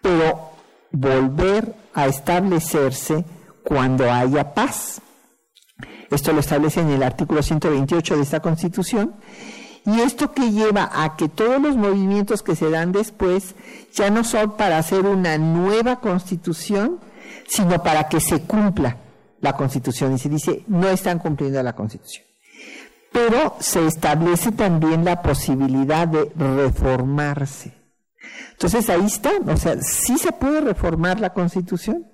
[0.00, 0.51] pero
[0.92, 3.24] volver a establecerse
[3.62, 5.00] cuando haya paz.
[6.10, 9.14] Esto lo establece en el artículo 128 de esta Constitución.
[9.84, 13.54] Y esto que lleva a que todos los movimientos que se dan después
[13.92, 17.00] ya no son para hacer una nueva constitución,
[17.48, 18.98] sino para que se cumpla
[19.40, 20.14] la constitución.
[20.14, 22.24] Y se dice, no están cumpliendo la constitución.
[23.10, 27.81] Pero se establece también la posibilidad de reformarse.
[28.52, 32.06] Entonces ahí está, o sea, sí se puede reformar la Constitución.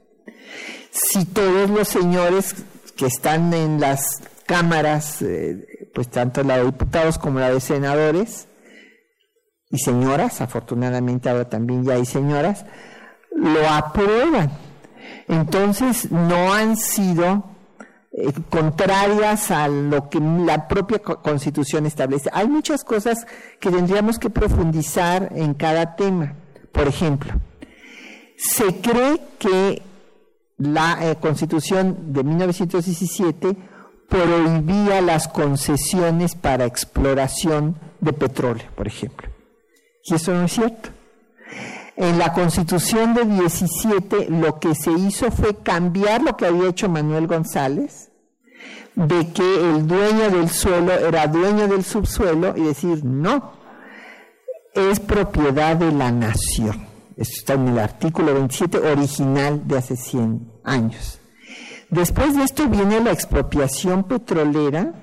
[0.90, 2.54] Si todos los señores
[2.96, 8.48] que están en las cámaras, eh, pues tanto la de diputados como la de senadores,
[9.70, 12.64] y señoras, afortunadamente ahora también ya hay señoras,
[13.34, 14.50] lo aprueban.
[15.28, 17.57] Entonces no han sido
[18.10, 22.30] eh, contrarias a lo que la propia constitución establece.
[22.32, 23.26] Hay muchas cosas
[23.60, 26.34] que tendríamos que profundizar en cada tema.
[26.72, 27.34] Por ejemplo,
[28.36, 29.82] se cree que
[30.56, 33.56] la eh, constitución de 1917
[34.08, 39.28] prohibía las concesiones para exploración de petróleo, por ejemplo.
[40.04, 40.90] Y eso no es cierto.
[42.00, 46.88] En la constitución de 17 lo que se hizo fue cambiar lo que había hecho
[46.88, 48.12] Manuel González,
[48.94, 53.50] de que el dueño del suelo era dueño del subsuelo y decir, no,
[54.74, 56.86] es propiedad de la nación.
[57.16, 61.18] Esto está en el artículo 27 original de hace 100 años.
[61.90, 64.94] Después de esto viene la expropiación petrolera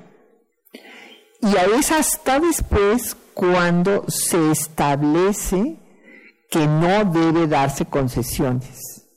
[1.41, 5.81] y es hasta después cuando se establece
[6.49, 9.07] que no debe darse concesiones.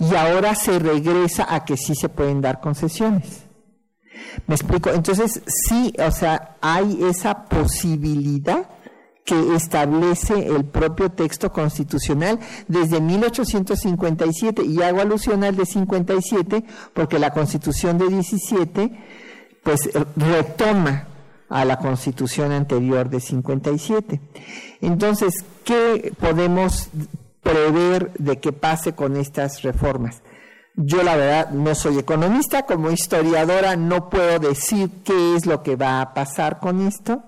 [0.00, 3.44] Y ahora se regresa a que sí se pueden dar concesiones.
[4.46, 4.90] ¿Me explico?
[4.90, 8.68] Entonces, sí, o sea, hay esa posibilidad
[9.24, 17.18] que establece el propio texto constitucional desde 1857 y hago alusión al de 57 porque
[17.18, 18.90] la constitución de 17
[19.62, 21.07] pues retoma
[21.48, 24.20] a la constitución anterior de 57.
[24.80, 26.88] Entonces, ¿qué podemos
[27.42, 30.22] prever de que pase con estas reformas?
[30.80, 35.74] Yo la verdad no soy economista, como historiadora no puedo decir qué es lo que
[35.74, 37.24] va a pasar con esto.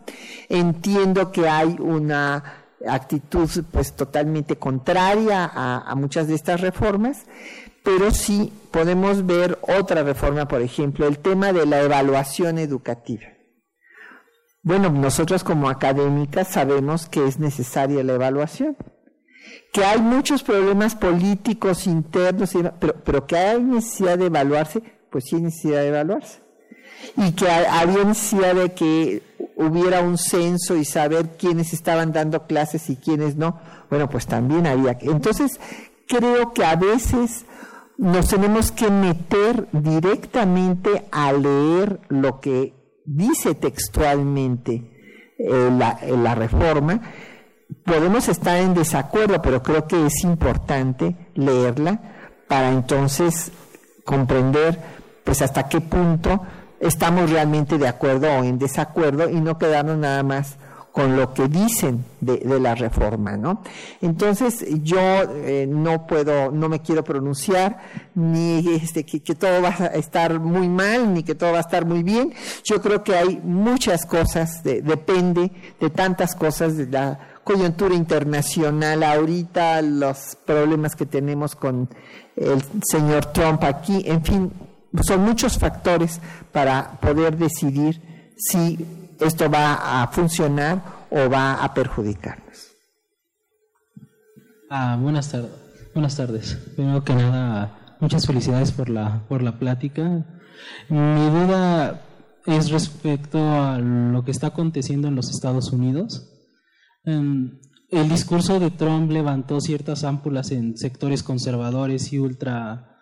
[0.48, 2.44] Entiendo que hay una
[2.86, 7.24] actitud pues totalmente contraria a, a muchas de estas reformas,
[7.82, 13.29] pero sí podemos ver otra reforma, por ejemplo, el tema de la evaluación educativa.
[14.62, 18.76] Bueno, nosotros como académicas sabemos que es necesaria la evaluación
[19.72, 25.36] que hay muchos problemas políticos internos, pero, pero que hay necesidad de evaluarse, pues sí
[25.36, 26.40] hay necesidad de evaluarse.
[27.16, 29.22] Y que había necesidad de que
[29.56, 33.58] hubiera un censo y saber quiénes estaban dando clases y quiénes no.
[33.88, 34.98] Bueno, pues también había.
[35.00, 35.60] Entonces,
[36.06, 37.46] creo que a veces
[37.96, 42.74] nos tenemos que meter directamente a leer lo que
[43.10, 47.00] dice textualmente eh, la, la reforma
[47.84, 52.00] podemos estar en desacuerdo, pero creo que es importante leerla
[52.48, 53.50] para entonces
[54.04, 54.78] comprender
[55.24, 56.40] pues hasta qué punto
[56.80, 60.56] estamos realmente de acuerdo o en desacuerdo y no quedarnos nada más
[60.92, 63.62] con lo que dicen de, la reforma, ¿no?
[64.00, 67.78] Entonces yo eh, no puedo, no me quiero pronunciar
[68.14, 71.86] ni este, que, todo va a estar muy mal ni que todo va a estar
[71.86, 72.32] muy bien.
[72.64, 79.82] Yo creo que hay muchas cosas, depende de tantas cosas de la coyuntura internacional ahorita,
[79.82, 81.88] los problemas que tenemos con
[82.36, 84.52] el señor Trump aquí, en fin,
[85.02, 86.20] son muchos factores
[86.52, 88.00] para poder decidir
[88.36, 88.78] si
[89.20, 92.70] esto va a funcionar o va a perjudicarnos.
[94.70, 95.60] Ah, buenas tardes.
[96.16, 96.54] Tardes.
[96.76, 100.24] Primero que nada, muchas felicidades por la por la plática.
[100.88, 102.00] Mi duda
[102.46, 106.26] es respecto a lo que está aconteciendo en los Estados Unidos.
[107.04, 107.58] Em,
[107.90, 112.98] el discurso de Trump levantó ciertas ámpulas en sectores conservadores y ultra,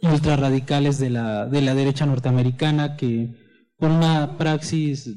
[0.00, 3.41] ultra radicales de la, de la derecha norteamericana que
[3.82, 5.12] por una praxis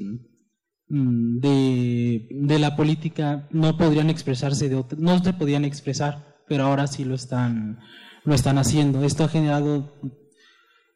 [0.89, 7.05] mm, de, la política no podrían expresarse de no se podían expresar, pero ahora sí
[7.05, 7.77] lo están,
[8.23, 9.03] lo están haciendo.
[9.03, 9.93] Esto ha generado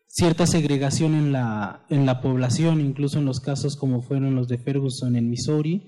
[0.07, 4.57] cierta segregación en la, en la población, incluso en los casos como fueron los de
[4.57, 5.85] Ferguson en Missouri,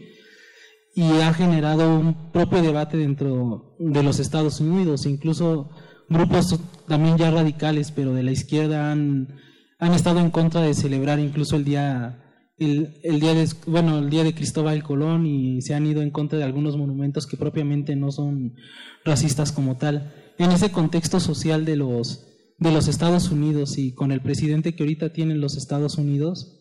[0.93, 5.07] y ha generado un propio debate dentro de los Estados Unidos.
[5.07, 5.71] Incluso
[6.09, 9.41] grupos también ya radicales, pero de la izquierda, han,
[9.81, 12.23] han estado en contra de celebrar incluso el día
[12.57, 16.11] el, el, día de bueno el día de Cristóbal Colón y se han ido en
[16.11, 18.53] contra de algunos monumentos que propiamente no son
[19.03, 20.13] racistas como tal.
[20.37, 22.27] En ese contexto social de los
[22.59, 26.59] de los Estados Unidos y con el presidente que ahorita tienen los Estados Unidos,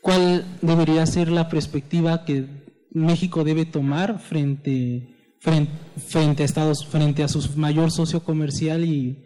[0.00, 7.28] ¿cuál debería ser la perspectiva que México debe tomar frente, frente, a Estados, frente a
[7.28, 9.22] su mayor socio comercial y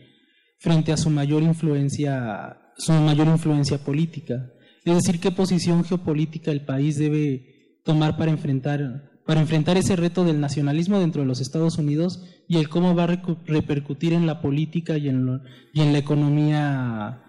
[0.59, 4.51] frente a su mayor influencia, su mayor influencia política.
[4.85, 10.25] Es decir, qué posición geopolítica el país debe tomar para enfrentar, para enfrentar ese reto
[10.25, 14.41] del nacionalismo dentro de los Estados Unidos y el cómo va a repercutir en la
[14.41, 15.43] política y en,
[15.75, 17.23] la economía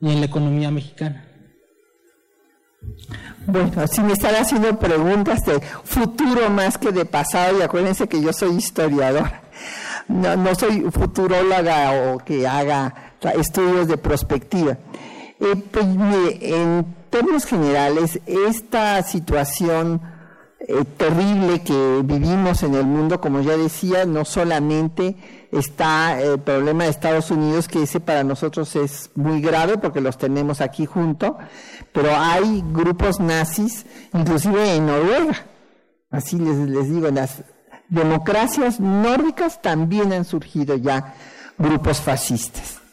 [0.00, 1.28] y en la economía mexicana.
[3.46, 8.20] Bueno, si me están haciendo preguntas de futuro más que de pasado, y acuérdense que
[8.20, 9.44] yo soy historiadora,
[10.08, 14.78] no, no soy futuróloga o que haga estudios de prospectiva.
[15.40, 20.00] Eh, pues, en términos generales, esta situación
[20.66, 25.16] eh, terrible que vivimos en el mundo, como ya decía, no solamente
[25.52, 30.16] está el problema de Estados Unidos, que ese para nosotros es muy grave porque los
[30.16, 31.36] tenemos aquí junto,
[31.92, 35.34] pero hay grupos nazis, inclusive en Noruega.
[36.10, 37.42] Así les, les digo, en las
[37.88, 41.14] democracias nórdicas también han surgido ya
[41.58, 42.83] grupos fascistas.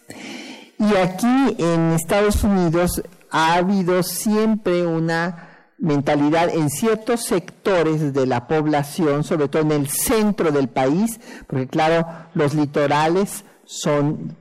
[0.80, 8.48] Y aquí en Estados Unidos ha habido siempre una mentalidad en ciertos sectores de la
[8.48, 14.36] población, sobre todo en el centro del país, porque claro, los litorales son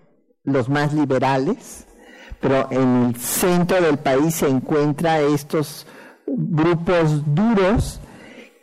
[0.44, 1.86] los más liberales,
[2.40, 5.86] pero en el centro del país se encuentran estos
[6.26, 8.00] grupos duros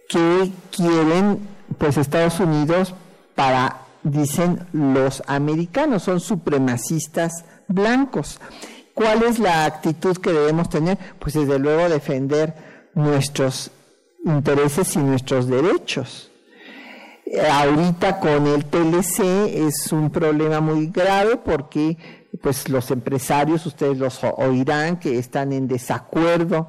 [0.10, 1.40] que quieren
[1.78, 2.94] pues Estados Unidos
[3.36, 8.40] para dicen los americanos son supremacistas blancos
[8.98, 10.98] ¿Cuál es la actitud que debemos tener?
[11.20, 12.56] Pues desde luego defender
[12.96, 13.70] nuestros
[14.26, 16.32] intereses y nuestros derechos.
[17.24, 19.20] Eh, ahorita con el TLC
[19.54, 21.96] es un problema muy grave porque
[22.42, 26.66] pues los empresarios, ustedes los oirán, que están en desacuerdo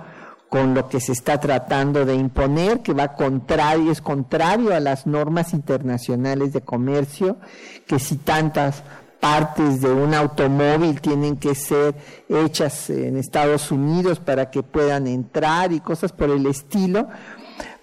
[0.49, 5.07] con lo que se está tratando de imponer, que va contrario, es contrario a las
[5.07, 7.37] normas internacionales de comercio,
[7.87, 8.83] que si tantas
[9.21, 11.95] partes de un automóvil tienen que ser
[12.29, 17.09] hechas en Estados Unidos para que puedan entrar y cosas por el estilo,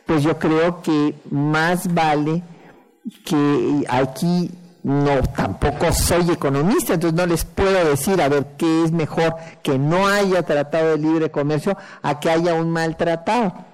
[0.05, 2.43] pues yo creo que más vale
[3.25, 4.49] que aquí
[4.85, 9.79] no tampoco soy economista, entonces no les puedo decir a ver qué es mejor que
[9.79, 13.65] no haya tratado de libre comercio a que haya un maltratado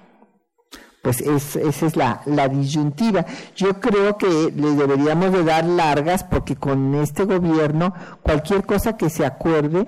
[1.02, 3.26] pues esa es la, disyuntiva.
[3.56, 7.92] Yo creo que le deberíamos de dar largas porque con este gobierno
[8.22, 9.84] cualquier cosa que se acuerde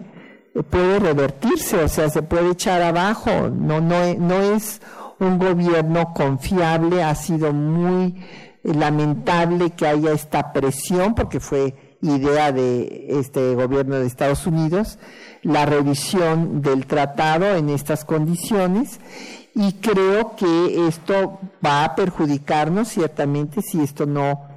[0.54, 3.30] eh, puede revertirse, o sea, se puede echar abajo.
[3.48, 4.82] No, no, no es
[5.20, 8.16] un gobierno confiable, ha sido muy
[8.64, 14.98] lamentable que haya esta presión porque fue idea de este gobierno de Estados Unidos,
[15.42, 19.00] la revisión del tratado en estas condiciones
[19.54, 24.48] y creo que esto va a perjudicarnos ciertamente si esto no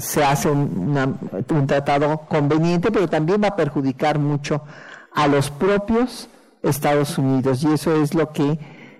[0.00, 1.18] se hace un,
[1.50, 4.62] un tratado conveniente, pero también va a perjudicar mucho
[5.14, 6.28] a los propios
[6.62, 8.58] Estados Unidos y eso es lo que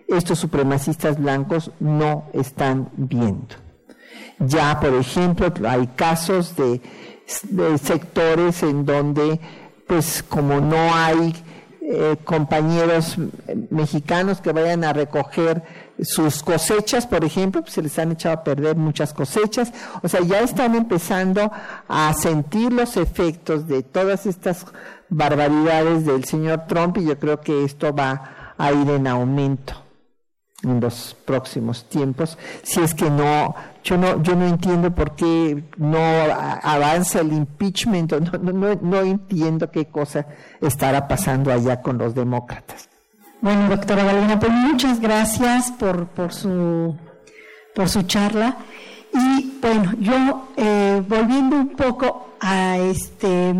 [0.08, 3.65] estos supremacistas blancos no están viendo.
[4.38, 6.80] Ya, por ejemplo, hay casos de,
[7.82, 9.40] sectores en donde,
[9.86, 11.34] pues como no hay
[11.80, 13.16] eh, compañeros
[13.70, 15.62] mexicanos que vayan a recoger
[16.00, 19.72] sus cosechas, por ejemplo, pues se les han echado a perder muchas cosechas.
[20.02, 21.50] O sea, ya están empezando
[21.88, 24.66] a sentir los efectos de todas estas
[25.08, 29.85] barbaridades del señor Trump y yo creo que esto va a ir en aumento
[30.66, 33.54] en los próximos tiempos, si es que no,
[33.84, 35.98] yo no, yo no entiendo por qué no
[36.62, 40.26] avanza el impeachment, no, no, no entiendo qué cosa
[40.60, 42.88] estará pasando allá con los demócratas.
[43.40, 46.96] Bueno, doctora Valena, pues muchas gracias por, por, su,
[47.74, 48.56] por su charla.
[49.14, 53.54] Y bueno, yo eh, volviendo un poco a este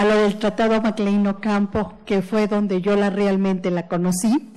[0.00, 4.49] a lo del Tratado MacLean Ocampo, que fue donde yo la realmente la conocí,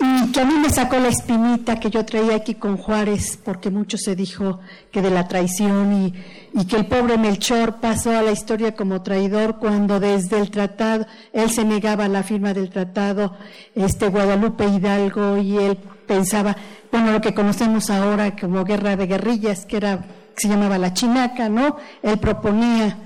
[0.00, 3.70] y que a mí me sacó la espinita que yo traía aquí con Juárez, porque
[3.70, 8.32] mucho se dijo que de la traición y, que el pobre Melchor pasó a la
[8.32, 13.36] historia como traidor cuando desde el tratado, él se negaba a la firma del tratado,
[13.74, 16.56] este Guadalupe Hidalgo, y él pensaba,
[16.90, 20.04] bueno, lo que conocemos ahora como guerra de guerrillas, que era,
[20.36, 21.76] se llamaba la chinaca, ¿no?
[22.02, 22.98] Él proponía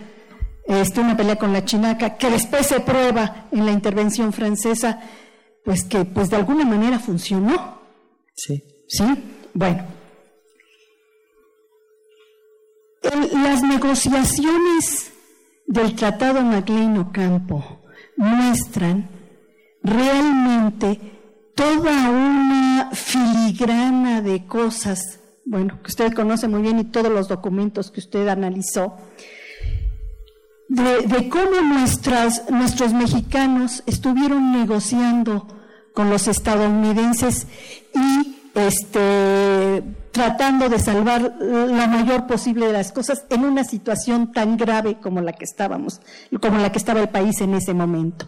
[0.67, 5.01] este, una pelea con la chinaca, que después se prueba en la intervención francesa,
[5.65, 7.81] pues que pues de alguna manera funcionó.
[8.35, 8.63] Sí.
[8.89, 9.05] ¿Sí?
[9.55, 9.85] Bueno.
[13.33, 15.13] las negociaciones
[15.67, 17.81] del Tratado MacLean Ocampo
[18.17, 19.09] muestran
[19.83, 21.01] realmente
[21.55, 27.91] toda una filigrana de cosas, bueno, que usted conoce muy bien y todos los documentos
[27.91, 28.97] que usted analizó,
[30.73, 35.47] de, cómo nuestras, nuestros mexicanos estuvieron negociando
[35.93, 37.47] con los estadounidenses
[37.95, 44.57] y este, tratando de salvar la mayor posible de las cosas en una situación tan
[44.57, 46.01] grave como la que estábamos,
[46.41, 48.27] como la que estaba el país en ese momento.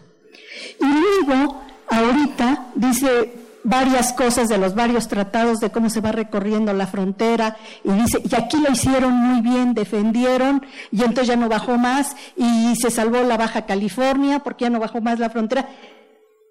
[0.79, 6.71] Y luego, ahorita, dice varias cosas de los varios tratados de cómo se va recorriendo
[6.71, 11.49] la frontera y dice, y aquí lo hicieron muy bien, defendieron y entonces ya no
[11.49, 15.67] bajó más y se salvó la Baja California porque ya no bajó más la frontera.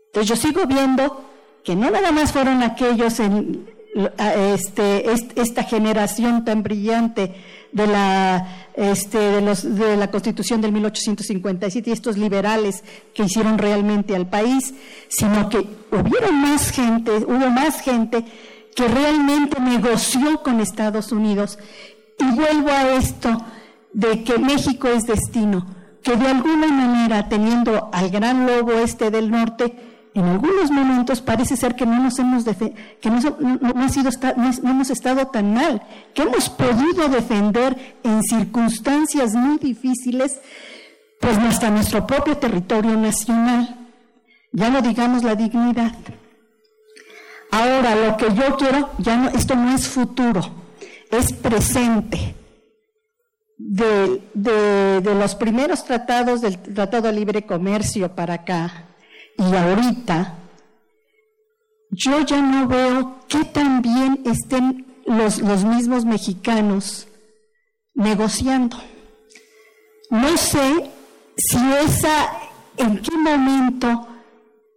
[0.07, 1.25] Entonces yo sigo viendo
[1.63, 3.71] que no nada más fueron aquellos en
[4.53, 7.33] este, esta generación tan brillante
[7.75, 13.59] de la, este, de, los, de la Constitución del 1857 y estos liberales que hicieron
[13.59, 14.73] realmente al país,
[15.09, 15.59] sino que
[15.91, 18.25] hubieron más gente, hubo más gente
[18.77, 21.59] que realmente negoció con Estados Unidos.
[22.21, 23.37] Y vuelvo a esto
[23.93, 25.67] de que México es destino,
[26.01, 31.57] que de alguna manera, teniendo al gran lobo este del norte, en algunos momentos parece
[31.57, 35.83] ser que no nos hemos que no, no, hemos estado tan mal,
[36.15, 40.41] que hemos podido defender en circunstancias muy difíciles,
[41.21, 43.77] pues hasta nuestro propio territorio nacional.
[44.53, 45.93] Ya no digamos la dignidad.
[47.51, 50.43] Ahora, lo que yo quiero, ya no, esto no es futuro,
[51.11, 52.37] es presente.
[53.57, 58.84] De, de los primeros tratados del Tratado de Libre Comercio para acá,
[59.37, 60.35] y ahorita,
[61.91, 67.07] yo ya no veo que también estén los, los mismos mexicanos
[67.95, 68.77] negociando.
[70.11, 70.91] No sé
[71.37, 72.31] si esa,
[72.77, 74.09] en qué momento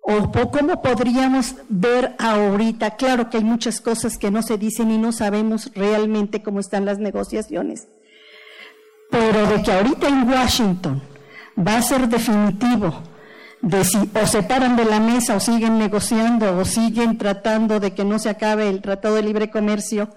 [0.02, 2.96] o cómo podríamos ver ahorita.
[2.96, 6.86] Claro que hay muchas cosas que no se dicen y no sabemos realmente cómo están
[6.86, 7.88] las negociaciones.
[9.12, 11.02] Pero de que ahorita en Washington
[11.58, 13.04] va a ser definitivo
[13.62, 17.94] de si o se paran de la mesa o siguen negociando o siguen tratando de
[17.94, 20.10] que no se acabe el Tratado de Libre Comercio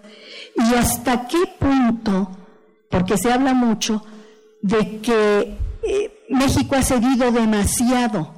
[0.57, 2.31] y hasta qué punto,
[2.89, 4.05] porque se habla mucho
[4.63, 8.35] de que eh, México ha cedido demasiado,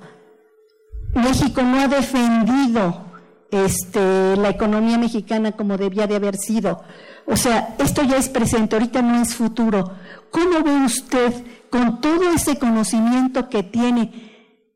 [1.15, 3.13] México no ha defendido
[3.51, 6.83] este, la economía mexicana como debía de haber sido.
[7.27, 9.93] O sea, esto ya es presente, ahorita no es futuro.
[10.31, 14.32] ¿Cómo ve usted con todo ese conocimiento que tiene?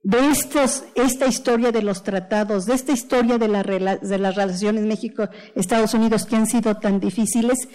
[0.07, 0.31] De
[0.95, 6.37] esta historia de los tratados, de esta historia de, de las relaciones México-Estados Unidos que
[6.37, 7.69] han sido tan difíciles,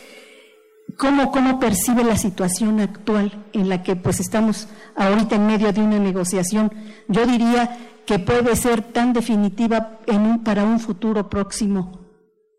[0.97, 5.81] ¿cómo, ¿cómo percibe la situación actual en la que pues estamos ahorita en medio de
[5.81, 6.73] una negociación?
[7.09, 11.99] Yo diría que puede ser tan definitiva en para un futuro próximo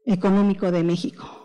[0.05, 1.42] económico de México.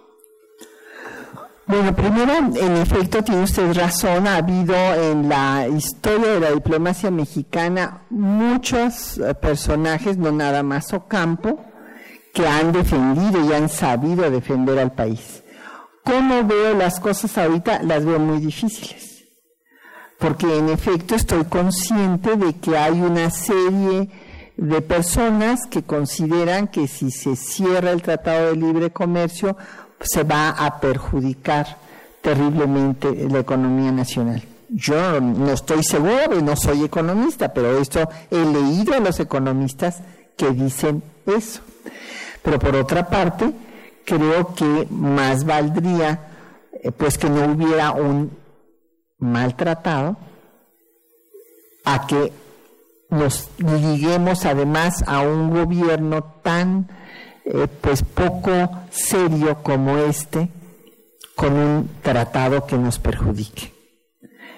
[1.67, 7.11] Bueno, primero, en efecto, tiene usted razón, ha habido en la historia de la diplomacia
[7.11, 11.59] mexicana muchos eh, personajes, no nada más Ocampo,
[12.33, 15.43] que han defendido y han sabido defender al país.
[16.05, 17.83] ¿Cómo veo las cosas ahorita?
[17.83, 19.25] Las veo muy difíciles.
[20.17, 24.09] Porque en efecto estoy consciente de que hay una serie
[24.55, 29.57] de personas que consideran que si se cierra el Tratado de Libre Comercio
[29.99, 31.77] se va a perjudicar
[32.21, 34.43] terriblemente la economía nacional.
[34.69, 40.01] Yo no estoy seguro, no soy economista, pero esto he leído a los economistas
[40.35, 41.61] que dicen eso.
[42.43, 43.53] Pero por otra parte,
[44.05, 46.19] creo que más valdría
[46.73, 48.31] eh, pues que no hubiera un
[49.19, 50.17] maltratado
[51.85, 52.31] a que
[53.09, 56.89] nos liguemos además a un gobierno tan
[57.49, 58.51] eh, pues poco
[58.91, 60.49] serio como este
[61.35, 63.73] con un tratado que nos perjudique.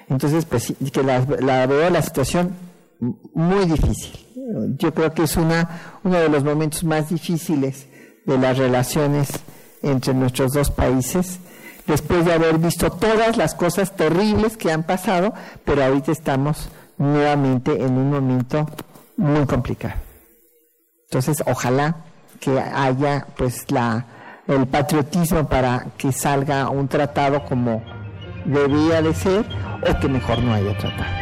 [0.08, 1.20] Entonces, pues que la,
[1.68, 2.56] veo la situación
[3.00, 4.26] muy difícil.
[4.80, 7.86] Yo creo que es una, uno de los momentos más difíciles
[8.26, 9.30] de las relaciones
[9.84, 11.40] entre nuestros dos países,
[11.86, 15.34] después de haber visto todas las cosas terribles que han pasado,
[15.64, 18.68] pero ahorita estamos nuevamente en un momento
[19.16, 19.96] muy complicado.
[21.04, 22.09] Entonces, ojalá
[22.40, 24.06] que haya pues la
[24.48, 27.84] el patriotismo para que salga un tratado como
[28.46, 29.46] debía de ser
[29.88, 31.20] o que mejor no haya tratado.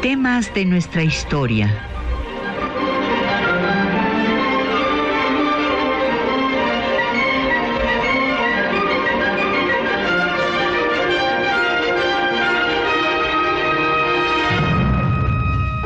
[0.00, 1.97] Temas de nuestra historia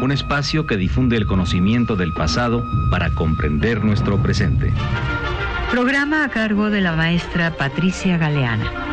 [0.03, 4.73] un espacio que difunde el conocimiento del pasado para comprender nuestro presente.
[5.71, 8.92] Programa a cargo de la maestra Patricia Galeana.